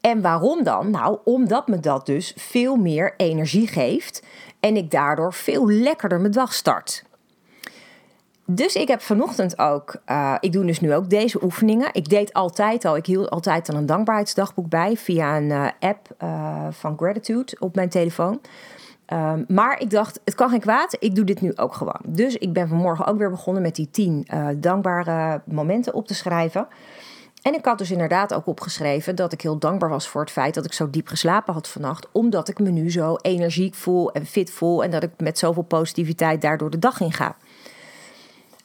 En 0.00 0.20
waarom 0.20 0.62
dan? 0.62 0.90
Nou, 0.90 1.18
omdat 1.24 1.68
me 1.68 1.80
dat 1.80 2.06
dus 2.06 2.32
veel 2.36 2.76
meer 2.76 3.14
energie 3.16 3.66
geeft 3.66 4.22
en 4.60 4.76
ik 4.76 4.90
daardoor 4.90 5.32
veel 5.32 5.70
lekkerder 5.70 6.20
mijn 6.20 6.32
dag 6.32 6.54
start. 6.54 7.04
Dus 8.48 8.74
ik 8.74 8.88
heb 8.88 9.00
vanochtend 9.00 9.58
ook, 9.58 9.96
uh, 10.06 10.34
ik 10.40 10.52
doe 10.52 10.64
dus 10.64 10.80
nu 10.80 10.94
ook 10.94 11.10
deze 11.10 11.42
oefeningen. 11.44 11.88
Ik 11.92 12.08
deed 12.08 12.32
altijd 12.32 12.84
al, 12.84 12.96
ik 12.96 13.06
hield 13.06 13.30
altijd 13.30 13.66
dan 13.66 13.76
een 13.76 13.86
dankbaarheidsdagboek 13.86 14.68
bij 14.68 14.96
via 14.96 15.36
een 15.36 15.50
uh, 15.50 15.68
app 15.80 16.08
uh, 16.22 16.66
van 16.70 16.96
Gratitude 16.96 17.56
op 17.58 17.74
mijn 17.74 17.88
telefoon. 17.88 18.40
Um, 19.12 19.44
maar 19.48 19.80
ik 19.80 19.90
dacht, 19.90 20.20
het 20.24 20.34
kan 20.34 20.48
geen 20.50 20.60
kwaad, 20.60 20.96
ik 20.98 21.14
doe 21.14 21.24
dit 21.24 21.40
nu 21.40 21.52
ook 21.56 21.74
gewoon. 21.74 22.00
Dus 22.06 22.36
ik 22.36 22.52
ben 22.52 22.68
vanmorgen 22.68 23.06
ook 23.06 23.18
weer 23.18 23.30
begonnen 23.30 23.62
met 23.62 23.74
die 23.74 23.90
tien 23.90 24.26
dankbare 24.56 25.40
momenten 25.44 25.94
op 25.94 26.06
te 26.06 26.14
schrijven. 26.14 26.68
En 27.42 27.54
ik 27.54 27.64
had 27.64 27.78
dus 27.78 27.90
inderdaad 27.90 28.34
ook 28.34 28.46
opgeschreven 28.46 29.16
dat 29.16 29.32
ik 29.32 29.40
heel 29.40 29.58
dankbaar 29.58 29.88
was 29.88 30.08
voor 30.08 30.20
het 30.20 30.30
feit 30.30 30.54
dat 30.54 30.64
ik 30.64 30.72
zo 30.72 30.90
diep 30.90 31.08
geslapen 31.08 31.54
had 31.54 31.68
vannacht. 31.68 32.08
Omdat 32.12 32.48
ik 32.48 32.58
me 32.58 32.70
nu 32.70 32.90
zo 32.90 33.16
energiek 33.16 33.74
voel 33.74 34.12
en 34.12 34.26
fit 34.26 34.50
voel. 34.50 34.84
En 34.84 34.90
dat 34.90 35.02
ik 35.02 35.10
met 35.18 35.38
zoveel 35.38 35.62
positiviteit 35.62 36.40
daardoor 36.40 36.70
de 36.70 36.78
dag 36.78 37.00
in 37.00 37.12
ga. 37.12 37.36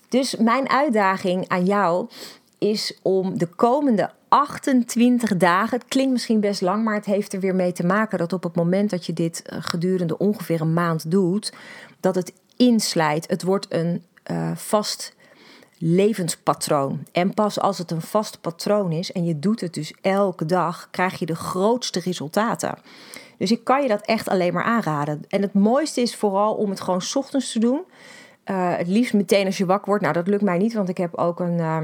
Dus 0.09 0.35
mijn 0.35 0.69
uitdaging 0.69 1.47
aan 1.47 1.65
jou 1.65 2.09
is 2.57 2.99
om 3.01 3.37
de 3.37 3.47
komende 3.47 4.09
28 4.31 5.37
dagen, 5.37 5.77
het 5.77 5.87
klinkt 5.87 6.11
misschien 6.11 6.39
best 6.39 6.61
lang, 6.61 6.83
maar 6.83 6.95
het 6.95 7.05
heeft 7.05 7.33
er 7.33 7.39
weer 7.39 7.55
mee 7.55 7.71
te 7.71 7.85
maken 7.85 8.17
dat 8.17 8.33
op 8.33 8.43
het 8.43 8.55
moment 8.55 8.89
dat 8.89 9.05
je 9.05 9.13
dit 9.13 9.41
eh, 9.41 9.57
gedurende 9.61 10.17
ongeveer 10.17 10.61
een 10.61 10.73
maand 10.73 11.11
doet, 11.11 11.53
dat 11.99 12.15
het 12.15 12.33
inslijt. 12.55 13.29
Het 13.29 13.43
wordt 13.43 13.65
een 13.69 14.03
uh, 14.31 14.55
vast 14.55 15.15
levenspatroon. 15.77 17.03
En 17.11 17.33
pas 17.33 17.59
als 17.59 17.77
het 17.77 17.91
een 17.91 18.01
vast 18.01 18.41
patroon 18.41 18.91
is 18.91 19.11
en 19.11 19.25
je 19.25 19.39
doet 19.39 19.61
het 19.61 19.73
dus 19.73 19.93
elke 20.01 20.45
dag, 20.45 20.87
krijg 20.91 21.19
je 21.19 21.25
de 21.25 21.35
grootste 21.35 21.99
resultaten. 21.99 22.77
Dus 23.37 23.51
ik 23.51 23.63
kan 23.63 23.81
je 23.81 23.87
dat 23.87 24.05
echt 24.05 24.29
alleen 24.29 24.53
maar 24.53 24.63
aanraden. 24.63 25.23
En 25.27 25.41
het 25.41 25.53
mooiste 25.53 26.01
is 26.01 26.15
vooral 26.15 26.53
om 26.53 26.69
het 26.69 26.81
gewoon 26.81 27.01
ochtends 27.13 27.51
te 27.51 27.59
doen. 27.59 27.81
Uh, 28.45 28.77
het 28.77 28.87
liefst 28.87 29.13
meteen 29.13 29.45
als 29.45 29.57
je 29.57 29.65
wakker 29.65 29.87
wordt. 29.87 30.03
Nou, 30.03 30.13
dat 30.13 30.27
lukt 30.27 30.43
mij 30.43 30.57
niet, 30.57 30.73
want 30.73 30.89
ik 30.89 30.97
heb 30.97 31.15
ook 31.15 31.39
een, 31.39 31.57
uh, 31.57 31.77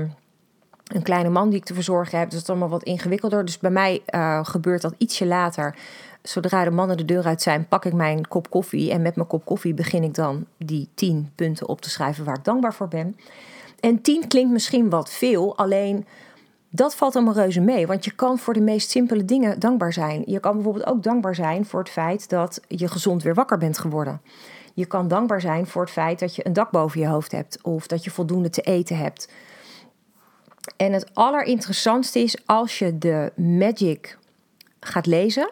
een 0.87 1.03
kleine 1.03 1.29
man 1.29 1.49
die 1.49 1.59
ik 1.59 1.65
te 1.65 1.73
verzorgen 1.73 2.19
heb. 2.19 2.29
Dat 2.29 2.41
is 2.41 2.49
allemaal 2.49 2.69
wat 2.69 2.83
ingewikkelder. 2.83 3.45
Dus 3.45 3.59
bij 3.59 3.71
mij 3.71 4.01
uh, 4.09 4.39
gebeurt 4.43 4.81
dat 4.81 4.93
ietsje 4.97 5.25
later. 5.25 5.75
Zodra 6.21 6.63
de 6.63 6.71
mannen 6.71 6.97
de 6.97 7.05
deur 7.05 7.25
uit 7.25 7.41
zijn, 7.41 7.67
pak 7.67 7.85
ik 7.85 7.93
mijn 7.93 8.27
kop 8.27 8.49
koffie. 8.49 8.91
En 8.91 9.01
met 9.01 9.15
mijn 9.15 9.27
kop 9.27 9.45
koffie 9.45 9.73
begin 9.73 10.03
ik 10.03 10.13
dan 10.13 10.45
die 10.57 10.89
tien 10.93 11.31
punten 11.35 11.67
op 11.67 11.81
te 11.81 11.89
schrijven 11.89 12.25
waar 12.25 12.37
ik 12.37 12.43
dankbaar 12.43 12.73
voor 12.73 12.87
ben. 12.87 13.17
En 13.79 14.01
tien 14.01 14.27
klinkt 14.27 14.51
misschien 14.51 14.89
wat 14.89 15.11
veel, 15.11 15.57
alleen 15.57 16.05
dat 16.69 16.95
valt 16.95 17.15
allemaal 17.15 17.33
reuze 17.33 17.61
mee. 17.61 17.87
Want 17.87 18.05
je 18.05 18.11
kan 18.11 18.39
voor 18.39 18.53
de 18.53 18.61
meest 18.61 18.89
simpele 18.89 19.25
dingen 19.25 19.59
dankbaar 19.59 19.93
zijn. 19.93 20.23
Je 20.25 20.39
kan 20.39 20.53
bijvoorbeeld 20.53 20.85
ook 20.85 21.03
dankbaar 21.03 21.35
zijn 21.35 21.65
voor 21.65 21.79
het 21.79 21.89
feit 21.89 22.29
dat 22.29 22.61
je 22.67 22.87
gezond 22.87 23.23
weer 23.23 23.33
wakker 23.33 23.57
bent 23.57 23.77
geworden. 23.77 24.21
Je 24.73 24.85
kan 24.85 25.07
dankbaar 25.07 25.41
zijn 25.41 25.67
voor 25.67 25.81
het 25.81 25.91
feit 25.91 26.19
dat 26.19 26.35
je 26.35 26.45
een 26.45 26.53
dak 26.53 26.71
boven 26.71 26.99
je 26.99 27.07
hoofd 27.07 27.31
hebt 27.31 27.59
of 27.61 27.87
dat 27.87 28.03
je 28.03 28.11
voldoende 28.11 28.49
te 28.49 28.61
eten 28.61 28.97
hebt. 28.97 29.29
En 30.75 30.93
het 30.93 31.15
allerinteressantste 31.15 32.19
is 32.19 32.37
als 32.45 32.79
je 32.79 32.97
de 32.97 33.31
Magic 33.35 34.17
gaat 34.79 35.05
lezen, 35.05 35.51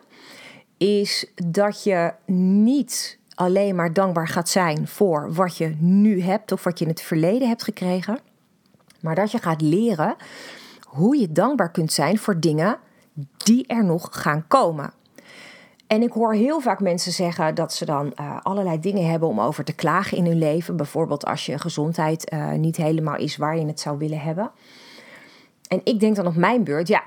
is 0.78 1.32
dat 1.36 1.84
je 1.84 2.13
niet 2.36 3.17
alleen 3.36 3.75
maar 3.75 3.93
dankbaar 3.93 4.28
gaat 4.28 4.49
zijn 4.49 4.88
voor 4.88 5.34
wat 5.34 5.58
je 5.58 5.75
nu 5.80 6.21
hebt 6.21 6.51
of 6.51 6.63
wat 6.63 6.80
je 6.80 6.86
in 6.86 6.91
het 6.91 7.01
verleden 7.01 7.47
hebt 7.47 7.63
gekregen, 7.63 8.19
maar 9.01 9.15
dat 9.15 9.32
je 9.32 9.38
gaat 9.38 9.62
leren 9.62 10.15
hoe 10.88 11.17
je 11.17 11.32
dankbaar 11.32 11.71
kunt 11.71 11.93
zijn 11.93 12.17
voor 12.17 12.39
dingen 12.39 12.78
die 13.38 13.67
er 13.67 13.86
nog 13.86 14.08
gaan 14.12 14.47
komen. 14.47 14.93
En 15.88 16.01
ik 16.01 16.12
hoor 16.12 16.34
heel 16.34 16.60
vaak 16.60 16.80
mensen 16.80 17.12
zeggen 17.12 17.56
dat 17.56 17.73
ze 17.73 17.86
dan 17.86 18.13
uh, 18.19 18.39
allerlei 18.41 18.80
dingen 18.80 19.10
hebben 19.10 19.30
om 19.30 19.39
over 19.41 19.63
te 19.63 19.73
klagen 19.73 20.17
in 20.17 20.25
hun 20.25 20.38
leven. 20.38 20.75
Bijvoorbeeld 20.75 21.25
als 21.25 21.45
je 21.45 21.60
gezondheid 21.60 22.32
uh, 22.34 22.51
niet 22.51 22.75
helemaal 22.75 23.17
is 23.17 23.38
waar 23.38 23.58
je 23.58 23.65
het 23.65 23.80
zou 23.80 23.97
willen 23.97 24.19
hebben. 24.19 24.51
En 25.67 25.82
ik 25.84 25.99
denk 25.99 26.15
dan 26.15 26.28
op 26.28 26.36
mijn 26.36 26.63
beurt, 26.63 26.88
ja, 26.88 27.04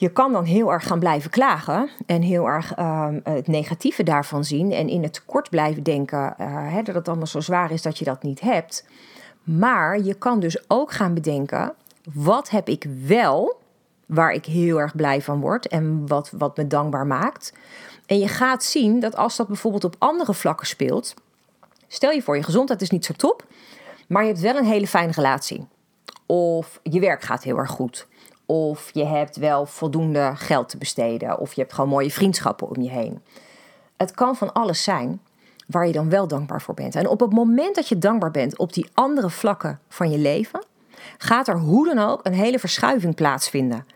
je 0.00 0.12
kan 0.12 0.32
dan 0.32 0.44
heel 0.44 0.72
erg 0.72 0.86
gaan 0.86 0.98
blijven 0.98 1.30
klagen 1.30 1.88
en 2.06 2.22
heel 2.22 2.46
erg 2.46 2.78
uh, 2.78 3.08
het 3.22 3.46
negatieve 3.46 4.02
daarvan 4.02 4.44
zien 4.44 4.72
en 4.72 4.88
in 4.88 5.02
het 5.02 5.12
tekort 5.12 5.50
blijven 5.50 5.82
denken 5.82 6.34
uh, 6.40 6.46
hè, 6.72 6.82
dat 6.82 6.94
het 6.94 7.08
allemaal 7.08 7.26
zo 7.26 7.40
zwaar 7.40 7.70
is 7.70 7.82
dat 7.82 7.98
je 7.98 8.04
dat 8.04 8.22
niet 8.22 8.40
hebt. 8.40 8.86
Maar 9.42 10.00
je 10.00 10.14
kan 10.14 10.40
dus 10.40 10.70
ook 10.70 10.92
gaan 10.92 11.14
bedenken, 11.14 11.74
wat 12.14 12.50
heb 12.50 12.68
ik 12.68 12.86
wel 13.06 13.58
waar 14.06 14.32
ik 14.32 14.44
heel 14.44 14.80
erg 14.80 14.96
blij 14.96 15.22
van 15.22 15.40
word 15.40 15.68
en 15.68 16.06
wat, 16.06 16.30
wat 16.38 16.56
me 16.56 16.66
dankbaar 16.66 17.06
maakt. 17.06 17.52
En 18.06 18.18
je 18.18 18.28
gaat 18.28 18.64
zien 18.64 19.00
dat 19.00 19.16
als 19.16 19.36
dat 19.36 19.46
bijvoorbeeld 19.46 19.84
op 19.84 19.96
andere 19.98 20.34
vlakken 20.34 20.66
speelt, 20.66 21.14
stel 21.88 22.10
je 22.10 22.22
voor, 22.22 22.36
je 22.36 22.42
gezondheid 22.42 22.82
is 22.82 22.90
niet 22.90 23.04
zo 23.04 23.12
top, 23.12 23.46
maar 24.08 24.22
je 24.22 24.28
hebt 24.28 24.40
wel 24.40 24.56
een 24.56 24.64
hele 24.64 24.86
fijne 24.86 25.12
relatie. 25.12 25.66
Of 26.30 26.80
je 26.82 27.00
werk 27.00 27.22
gaat 27.22 27.42
heel 27.42 27.56
erg 27.56 27.70
goed. 27.70 28.06
Of 28.46 28.90
je 28.92 29.04
hebt 29.04 29.36
wel 29.36 29.66
voldoende 29.66 30.32
geld 30.34 30.68
te 30.68 30.78
besteden. 30.78 31.38
Of 31.38 31.52
je 31.52 31.60
hebt 31.60 31.72
gewoon 31.72 31.90
mooie 31.90 32.10
vriendschappen 32.10 32.68
om 32.68 32.82
je 32.82 32.90
heen. 32.90 33.22
Het 33.96 34.10
kan 34.10 34.36
van 34.36 34.52
alles 34.52 34.82
zijn 34.82 35.20
waar 35.66 35.86
je 35.86 35.92
dan 35.92 36.10
wel 36.10 36.26
dankbaar 36.26 36.62
voor 36.62 36.74
bent. 36.74 36.94
En 36.94 37.08
op 37.08 37.20
het 37.20 37.32
moment 37.32 37.74
dat 37.74 37.88
je 37.88 37.98
dankbaar 37.98 38.30
bent 38.30 38.58
op 38.58 38.72
die 38.72 38.90
andere 38.94 39.30
vlakken 39.30 39.80
van 39.88 40.10
je 40.10 40.18
leven, 40.18 40.64
gaat 41.18 41.48
er 41.48 41.58
hoe 41.58 41.94
dan 41.94 42.08
ook 42.08 42.20
een 42.22 42.34
hele 42.34 42.58
verschuiving 42.58 43.14
plaatsvinden. 43.14 43.86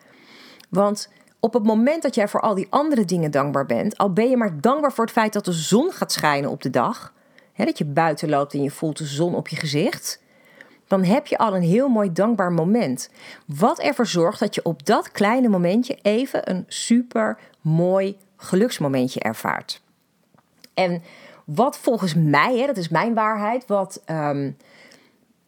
Want 0.70 1.08
op 1.40 1.52
het 1.52 1.64
moment 1.64 2.02
dat 2.02 2.14
jij 2.14 2.28
voor 2.28 2.40
al 2.40 2.54
die 2.54 2.66
andere 2.70 3.04
dingen 3.04 3.30
dankbaar 3.30 3.66
bent, 3.66 3.98
al 3.98 4.12
ben 4.12 4.30
je 4.30 4.36
maar 4.36 4.60
dankbaar 4.60 4.92
voor 4.92 5.04
het 5.04 5.12
feit 5.12 5.32
dat 5.32 5.44
de 5.44 5.52
zon 5.52 5.92
gaat 5.92 6.12
schijnen 6.12 6.50
op 6.50 6.62
de 6.62 6.70
dag, 6.70 7.12
hè, 7.52 7.64
dat 7.64 7.78
je 7.78 7.84
buiten 7.84 8.28
loopt 8.28 8.54
en 8.54 8.62
je 8.62 8.70
voelt 8.70 8.98
de 8.98 9.06
zon 9.06 9.34
op 9.34 9.48
je 9.48 9.56
gezicht, 9.56 10.22
dan 10.86 11.04
heb 11.04 11.26
je 11.26 11.38
al 11.38 11.56
een 11.56 11.62
heel 11.62 11.88
mooi 11.88 12.12
dankbaar 12.12 12.52
moment. 12.52 13.10
Wat 13.46 13.78
ervoor 13.78 14.06
zorgt 14.06 14.40
dat 14.40 14.54
je 14.54 14.64
op 14.64 14.86
dat 14.86 15.10
kleine 15.10 15.48
momentje 15.48 15.98
even 16.02 16.50
een 16.50 16.64
super 16.68 17.38
mooi 17.60 18.16
geluksmomentje 18.36 19.20
ervaart. 19.20 19.82
En 20.74 21.02
wat 21.44 21.78
volgens 21.78 22.14
mij, 22.14 22.58
hè, 22.58 22.66
dat 22.66 22.76
is 22.76 22.88
mijn 22.88 23.14
waarheid, 23.14 23.66
wat 23.66 24.02
um, 24.06 24.56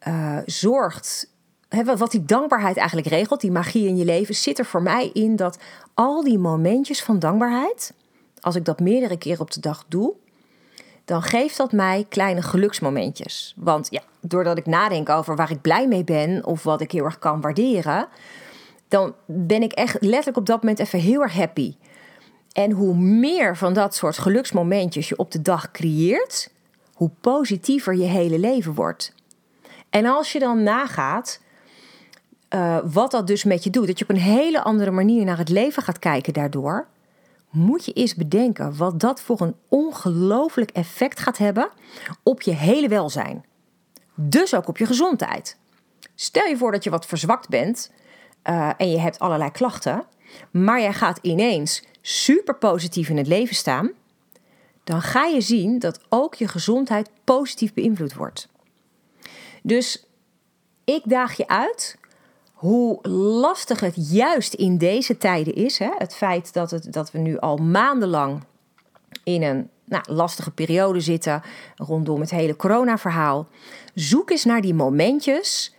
uh, 0.08 0.38
zorgt 0.46 1.34
wat 1.84 2.10
die 2.10 2.24
dankbaarheid 2.24 2.76
eigenlijk 2.76 3.08
regelt, 3.08 3.40
die 3.40 3.50
magie 3.50 3.88
in 3.88 3.96
je 3.96 4.04
leven, 4.04 4.34
zit 4.34 4.58
er 4.58 4.64
voor 4.64 4.82
mij 4.82 5.10
in 5.12 5.36
dat 5.36 5.58
al 5.94 6.24
die 6.24 6.38
momentjes 6.38 7.02
van 7.02 7.18
dankbaarheid, 7.18 7.94
als 8.40 8.54
ik 8.54 8.64
dat 8.64 8.80
meerdere 8.80 9.18
keren 9.18 9.40
op 9.40 9.50
de 9.50 9.60
dag 9.60 9.84
doe, 9.88 10.14
dan 11.06 11.22
geeft 11.22 11.56
dat 11.56 11.72
mij 11.72 12.06
kleine 12.08 12.42
geluksmomentjes. 12.42 13.54
Want 13.56 13.86
ja, 13.90 14.02
doordat 14.20 14.58
ik 14.58 14.66
nadenk 14.66 15.08
over 15.08 15.36
waar 15.36 15.50
ik 15.50 15.60
blij 15.60 15.88
mee 15.88 16.04
ben 16.04 16.44
of 16.44 16.62
wat 16.62 16.80
ik 16.80 16.92
heel 16.92 17.04
erg 17.04 17.18
kan 17.18 17.40
waarderen, 17.40 18.08
dan 18.88 19.14
ben 19.26 19.62
ik 19.62 19.72
echt 19.72 19.96
letterlijk 20.00 20.36
op 20.36 20.46
dat 20.46 20.62
moment 20.62 20.78
even 20.78 20.98
heel 20.98 21.22
erg 21.22 21.34
happy. 21.34 21.76
En 22.52 22.70
hoe 22.70 22.94
meer 22.94 23.56
van 23.56 23.72
dat 23.72 23.94
soort 23.94 24.18
geluksmomentjes 24.18 25.08
je 25.08 25.18
op 25.18 25.30
de 25.30 25.42
dag 25.42 25.70
creëert, 25.70 26.50
hoe 26.94 27.10
positiever 27.20 27.96
je 27.96 28.04
hele 28.04 28.38
leven 28.38 28.74
wordt. 28.74 29.14
En 29.90 30.06
als 30.06 30.32
je 30.32 30.38
dan 30.38 30.62
nagaat 30.62 31.40
uh, 32.54 32.78
wat 32.84 33.10
dat 33.10 33.26
dus 33.26 33.44
met 33.44 33.64
je 33.64 33.70
doet, 33.70 33.86
dat 33.86 33.98
je 33.98 34.04
op 34.04 34.10
een 34.10 34.22
hele 34.22 34.62
andere 34.62 34.90
manier 34.90 35.24
naar 35.24 35.38
het 35.38 35.48
leven 35.48 35.82
gaat 35.82 35.98
kijken 35.98 36.32
daardoor, 36.32 36.86
moet 37.56 37.84
je 37.84 37.92
eens 37.92 38.14
bedenken 38.14 38.76
wat 38.76 39.00
dat 39.00 39.20
voor 39.20 39.40
een 39.40 39.54
ongelooflijk 39.68 40.70
effect 40.70 41.20
gaat 41.20 41.38
hebben 41.38 41.70
op 42.22 42.42
je 42.42 42.52
hele 42.52 42.88
welzijn. 42.88 43.44
Dus 44.14 44.54
ook 44.54 44.68
op 44.68 44.78
je 44.78 44.86
gezondheid. 44.86 45.58
Stel 46.14 46.46
je 46.46 46.56
voor 46.56 46.72
dat 46.72 46.84
je 46.84 46.90
wat 46.90 47.06
verzwakt 47.06 47.48
bent 47.48 47.92
uh, 48.44 48.70
en 48.76 48.90
je 48.90 48.98
hebt 48.98 49.18
allerlei 49.18 49.50
klachten, 49.50 50.04
maar 50.50 50.80
jij 50.80 50.92
gaat 50.92 51.18
ineens 51.22 51.84
super 52.00 52.54
positief 52.54 53.08
in 53.08 53.16
het 53.16 53.26
leven 53.26 53.56
staan, 53.56 53.90
dan 54.84 55.02
ga 55.02 55.24
je 55.24 55.40
zien 55.40 55.78
dat 55.78 56.00
ook 56.08 56.34
je 56.34 56.48
gezondheid 56.48 57.10
positief 57.24 57.74
beïnvloed 57.74 58.14
wordt. 58.14 58.48
Dus 59.62 60.06
ik 60.84 61.02
daag 61.04 61.36
je 61.36 61.48
uit 61.48 61.98
hoe 62.66 63.08
lastig 63.08 63.80
het 63.80 64.10
juist 64.10 64.54
in 64.54 64.78
deze 64.78 65.18
tijden 65.18 65.54
is. 65.54 65.78
Hè? 65.78 65.90
Het 65.98 66.14
feit 66.14 66.52
dat, 66.52 66.70
het, 66.70 66.92
dat 66.92 67.10
we 67.10 67.18
nu 67.18 67.38
al 67.38 67.56
maandenlang 67.56 68.42
in 69.24 69.42
een 69.42 69.68
nou, 69.84 70.02
lastige 70.12 70.50
periode 70.50 71.00
zitten 71.00 71.42
rondom 71.76 72.20
het 72.20 72.30
hele 72.30 72.56
corona-verhaal. 72.56 73.46
Zoek 73.94 74.30
eens 74.30 74.44
naar 74.44 74.60
die 74.60 74.74
momentjes 74.74 75.74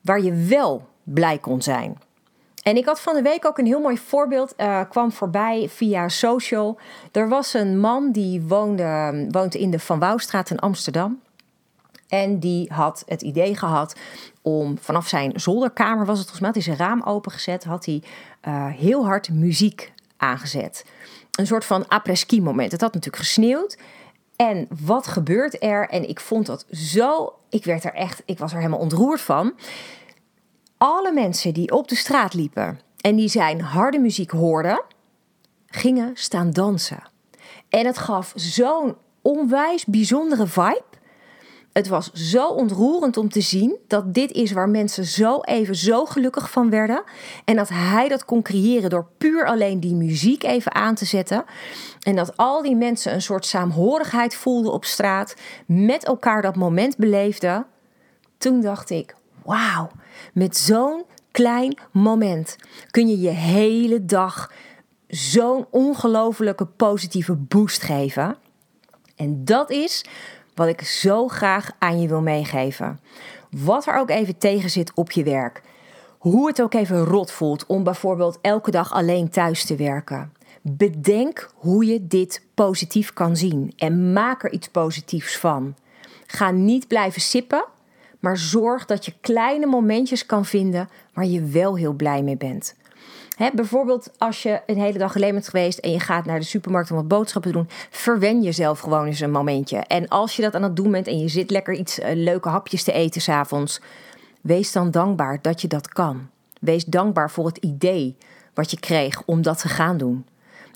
waar 0.00 0.22
je 0.22 0.32
wel 0.32 0.88
blij 1.02 1.38
kon 1.38 1.62
zijn. 1.62 1.98
En 2.62 2.76
ik 2.76 2.84
had 2.84 3.00
van 3.00 3.14
de 3.14 3.22
week 3.22 3.46
ook 3.46 3.58
een 3.58 3.66
heel 3.66 3.80
mooi 3.80 3.98
voorbeeld, 3.98 4.54
uh, 4.56 4.80
kwam 4.88 5.12
voorbij 5.12 5.68
via 5.68 6.08
social. 6.08 6.78
Er 7.12 7.28
was 7.28 7.54
een 7.54 7.80
man 7.80 8.10
die 8.10 8.42
woonde, 8.42 9.26
woont 9.30 9.54
in 9.54 9.70
de 9.70 9.78
Van 9.78 9.98
Wouwstraat 9.98 10.50
in 10.50 10.58
Amsterdam. 10.58 11.20
En 12.12 12.38
die 12.38 12.72
had 12.72 13.02
het 13.06 13.22
idee 13.22 13.56
gehad 13.56 13.96
om 14.42 14.78
vanaf 14.78 15.08
zijn 15.08 15.40
zolderkamer, 15.40 16.06
was 16.06 16.18
het 16.18 16.28
volgens 16.28 16.40
mij, 16.40 16.48
had 16.48 16.64
hij 16.64 16.74
zijn 16.74 16.88
raam 16.88 17.02
opengezet, 17.02 17.64
had 17.64 17.84
hij 17.84 18.02
uh, 18.48 18.66
heel 18.66 19.04
hard 19.04 19.30
muziek 19.30 19.92
aangezet. 20.16 20.84
Een 21.30 21.46
soort 21.46 21.64
van 21.64 21.88
après-ski 21.88 22.42
moment. 22.42 22.72
Het 22.72 22.80
had 22.80 22.94
natuurlijk 22.94 23.22
gesneeuwd. 23.22 23.78
En 24.36 24.68
wat 24.84 25.06
gebeurt 25.06 25.62
er? 25.62 25.88
En 25.88 26.08
ik 26.08 26.20
vond 26.20 26.46
dat 26.46 26.66
zo, 26.70 27.34
ik 27.48 27.64
werd 27.64 27.84
er 27.84 27.94
echt, 27.94 28.22
ik 28.24 28.38
was 28.38 28.52
er 28.52 28.58
helemaal 28.58 28.78
ontroerd 28.78 29.20
van 29.20 29.54
alle 30.76 31.12
mensen 31.12 31.54
die 31.54 31.72
op 31.72 31.88
de 31.88 31.96
straat 31.96 32.34
liepen 32.34 32.80
en 33.00 33.16
die 33.16 33.28
zijn 33.28 33.60
harde 33.60 33.98
muziek 33.98 34.30
hoorden, 34.30 34.82
gingen 35.66 36.10
staan 36.14 36.50
dansen. 36.50 37.02
En 37.68 37.86
het 37.86 37.98
gaf 37.98 38.32
zo'n 38.34 38.96
onwijs 39.22 39.84
bijzondere 39.84 40.46
vibe. 40.46 40.91
Het 41.72 41.88
was 41.88 42.12
zo 42.12 42.48
ontroerend 42.48 43.16
om 43.16 43.28
te 43.28 43.40
zien 43.40 43.78
dat 43.86 44.14
dit 44.14 44.32
is 44.32 44.52
waar 44.52 44.68
mensen 44.68 45.04
zo 45.04 45.40
even 45.40 45.76
zo 45.76 46.04
gelukkig 46.04 46.50
van 46.50 46.70
werden. 46.70 47.02
En 47.44 47.56
dat 47.56 47.68
hij 47.68 48.08
dat 48.08 48.24
kon 48.24 48.42
creëren 48.42 48.90
door 48.90 49.06
puur 49.18 49.46
alleen 49.46 49.80
die 49.80 49.94
muziek 49.94 50.42
even 50.42 50.74
aan 50.74 50.94
te 50.94 51.04
zetten. 51.04 51.44
En 52.00 52.16
dat 52.16 52.36
al 52.36 52.62
die 52.62 52.76
mensen 52.76 53.14
een 53.14 53.22
soort 53.22 53.46
saamhorigheid 53.46 54.34
voelden 54.34 54.72
op 54.72 54.84
straat, 54.84 55.34
met 55.66 56.04
elkaar 56.04 56.42
dat 56.42 56.56
moment 56.56 56.96
beleefden. 56.96 57.66
Toen 58.38 58.60
dacht 58.60 58.90
ik: 58.90 59.14
wauw, 59.44 59.90
met 60.32 60.56
zo'n 60.56 61.04
klein 61.30 61.78
moment 61.92 62.56
kun 62.90 63.08
je 63.08 63.20
je 63.20 63.28
hele 63.28 64.04
dag 64.04 64.52
zo'n 65.06 65.66
ongelofelijke 65.70 66.66
positieve 66.66 67.34
boost 67.34 67.82
geven. 67.82 68.36
En 69.16 69.44
dat 69.44 69.70
is 69.70 70.04
wat 70.54 70.68
ik 70.68 70.80
zo 70.80 71.28
graag 71.28 71.70
aan 71.78 72.00
je 72.00 72.08
wil 72.08 72.20
meegeven. 72.20 73.00
Wat 73.50 73.86
er 73.86 73.94
ook 73.94 74.10
even 74.10 74.38
tegen 74.38 74.70
zit 74.70 74.92
op 74.94 75.10
je 75.10 75.22
werk. 75.22 75.62
Hoe 76.18 76.46
het 76.46 76.62
ook 76.62 76.74
even 76.74 77.04
rot 77.04 77.30
voelt 77.30 77.66
om 77.66 77.84
bijvoorbeeld 77.84 78.38
elke 78.40 78.70
dag 78.70 78.92
alleen 78.92 79.30
thuis 79.30 79.64
te 79.64 79.76
werken. 79.76 80.32
Bedenk 80.62 81.50
hoe 81.54 81.86
je 81.86 82.06
dit 82.06 82.42
positief 82.54 83.12
kan 83.12 83.36
zien 83.36 83.72
en 83.76 84.12
maak 84.12 84.44
er 84.44 84.52
iets 84.52 84.68
positiefs 84.68 85.38
van. 85.38 85.74
Ga 86.26 86.50
niet 86.50 86.88
blijven 86.88 87.20
sippen 87.20 87.64
maar 88.22 88.36
zorg 88.36 88.84
dat 88.84 89.04
je 89.04 89.12
kleine 89.20 89.66
momentjes 89.66 90.26
kan 90.26 90.44
vinden 90.44 90.88
waar 91.12 91.26
je 91.26 91.42
wel 91.42 91.76
heel 91.76 91.92
blij 91.92 92.22
mee 92.22 92.36
bent. 92.36 92.74
Bijvoorbeeld 93.54 94.10
als 94.18 94.42
je 94.42 94.60
een 94.66 94.78
hele 94.78 94.98
dag 94.98 95.16
alleen 95.16 95.32
bent 95.32 95.48
geweest 95.48 95.78
en 95.78 95.90
je 95.90 96.00
gaat 96.00 96.24
naar 96.24 96.38
de 96.38 96.44
supermarkt 96.44 96.90
om 96.90 96.96
wat 96.96 97.08
boodschappen 97.08 97.52
te 97.52 97.58
doen, 97.58 97.68
verwen 97.90 98.42
jezelf 98.42 98.80
gewoon 98.80 99.06
eens 99.06 99.20
een 99.20 99.30
momentje. 99.30 99.76
En 99.76 100.08
als 100.08 100.36
je 100.36 100.42
dat 100.42 100.54
aan 100.54 100.62
het 100.62 100.76
doen 100.76 100.90
bent 100.90 101.06
en 101.06 101.18
je 101.18 101.28
zit 101.28 101.50
lekker 101.50 101.74
iets 101.74 101.98
uh, 101.98 102.06
leuke 102.14 102.48
hapjes 102.48 102.82
te 102.82 102.92
eten 102.92 103.20
s'avonds, 103.20 103.80
wees 104.40 104.72
dan 104.72 104.90
dankbaar 104.90 105.38
dat 105.42 105.60
je 105.60 105.68
dat 105.68 105.88
kan. 105.88 106.28
Wees 106.60 106.84
dankbaar 106.84 107.30
voor 107.30 107.46
het 107.46 107.56
idee 107.56 108.16
wat 108.54 108.70
je 108.70 108.80
kreeg 108.80 109.22
om 109.24 109.42
dat 109.42 109.58
te 109.58 109.68
gaan 109.68 109.96
doen. 109.96 110.26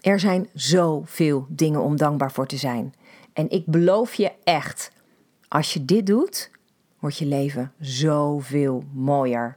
Er 0.00 0.20
zijn 0.20 0.48
zoveel 0.54 1.46
dingen 1.48 1.80
om 1.80 1.96
dankbaar 1.96 2.32
voor 2.32 2.46
te 2.46 2.56
zijn. 2.56 2.94
En 3.32 3.50
ik 3.50 3.66
beloof 3.66 4.14
je 4.14 4.32
echt, 4.44 4.92
als 5.48 5.72
je 5.72 5.84
dit 5.84 6.06
doet, 6.06 6.50
wordt 6.98 7.18
je 7.18 7.26
leven 7.26 7.72
zoveel 7.80 8.84
mooier. 8.92 9.56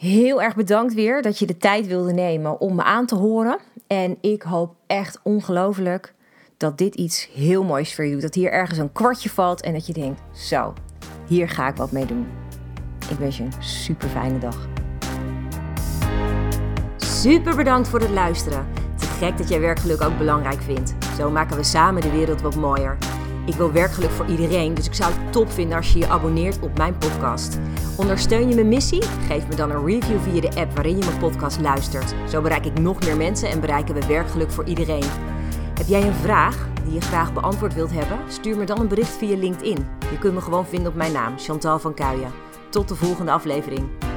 Heel 0.00 0.42
erg 0.42 0.54
bedankt 0.54 0.94
weer 0.94 1.22
dat 1.22 1.38
je 1.38 1.46
de 1.46 1.56
tijd 1.56 1.86
wilde 1.86 2.12
nemen 2.12 2.60
om 2.60 2.74
me 2.74 2.82
aan 2.82 3.06
te 3.06 3.14
horen. 3.14 3.58
En 3.86 4.18
ik 4.20 4.42
hoop 4.42 4.74
echt 4.86 5.20
ongelooflijk 5.22 6.14
dat 6.56 6.78
dit 6.78 6.94
iets 6.94 7.28
heel 7.34 7.64
moois 7.64 7.94
voor 7.94 8.04
je 8.04 8.12
doet. 8.12 8.22
Dat 8.22 8.34
hier 8.34 8.52
ergens 8.52 8.78
een 8.78 8.92
kwartje 8.92 9.30
valt 9.30 9.60
en 9.60 9.72
dat 9.72 9.86
je 9.86 9.92
denkt: 9.92 10.20
zo, 10.32 10.72
hier 11.26 11.48
ga 11.48 11.68
ik 11.68 11.76
wat 11.76 11.92
mee 11.92 12.06
doen. 12.06 12.26
Ik 13.10 13.18
wens 13.18 13.36
je 13.36 13.42
een 13.42 13.62
super 13.62 14.08
fijne 14.08 14.38
dag. 14.38 14.68
Super 16.96 17.56
bedankt 17.56 17.88
voor 17.88 18.00
het 18.00 18.10
luisteren. 18.10 18.66
Te 18.98 19.06
gek 19.06 19.38
dat 19.38 19.48
jij 19.48 19.60
werkgeluk 19.60 20.02
ook 20.02 20.18
belangrijk 20.18 20.60
vindt. 20.62 20.94
Zo 21.16 21.30
maken 21.30 21.56
we 21.56 21.64
samen 21.64 22.02
de 22.02 22.10
wereld 22.10 22.40
wat 22.40 22.54
mooier. 22.54 22.98
Ik 23.46 23.54
wil 23.54 23.72
werkgeluk 23.72 24.10
voor 24.10 24.26
iedereen, 24.26 24.74
dus 24.74 24.86
ik 24.86 24.94
zou 24.94 25.12
het 25.12 25.32
top 25.32 25.50
vinden 25.50 25.76
als 25.76 25.92
je 25.92 25.98
je 25.98 26.08
abonneert 26.08 26.60
op 26.60 26.78
mijn 26.78 26.98
podcast. 26.98 27.58
Ondersteun 27.96 28.48
je 28.48 28.54
mijn 28.54 28.68
missie? 28.68 29.02
Geef 29.02 29.48
me 29.48 29.54
dan 29.54 29.70
een 29.70 29.86
review 29.86 30.20
via 30.20 30.40
de 30.40 30.60
app 30.60 30.74
waarin 30.74 30.96
je 30.96 31.04
mijn 31.04 31.18
podcast 31.18 31.60
luistert. 31.60 32.14
Zo 32.28 32.40
bereik 32.40 32.66
ik 32.66 32.78
nog 32.78 33.00
meer 33.00 33.16
mensen 33.16 33.48
en 33.48 33.60
bereiken 33.60 33.94
we 33.94 34.06
werkgeluk 34.06 34.50
voor 34.50 34.64
iedereen. 34.64 35.04
Heb 35.74 35.86
jij 35.86 36.02
een 36.02 36.14
vraag 36.14 36.68
die 36.84 36.94
je 36.94 37.00
graag 37.00 37.32
beantwoord 37.32 37.74
wilt 37.74 37.92
hebben? 37.92 38.18
Stuur 38.28 38.56
me 38.56 38.64
dan 38.64 38.80
een 38.80 38.88
bericht 38.88 39.16
via 39.16 39.36
LinkedIn. 39.36 39.86
Je 40.10 40.18
kunt 40.18 40.34
me 40.34 40.40
gewoon 40.40 40.66
vinden 40.66 40.88
op 40.88 40.96
mijn 40.96 41.12
naam, 41.12 41.38
Chantal 41.38 41.78
van 41.78 41.94
Kuijen. 41.94 42.32
Tot 42.70 42.88
de 42.88 42.94
volgende 42.94 43.30
aflevering. 43.30 44.09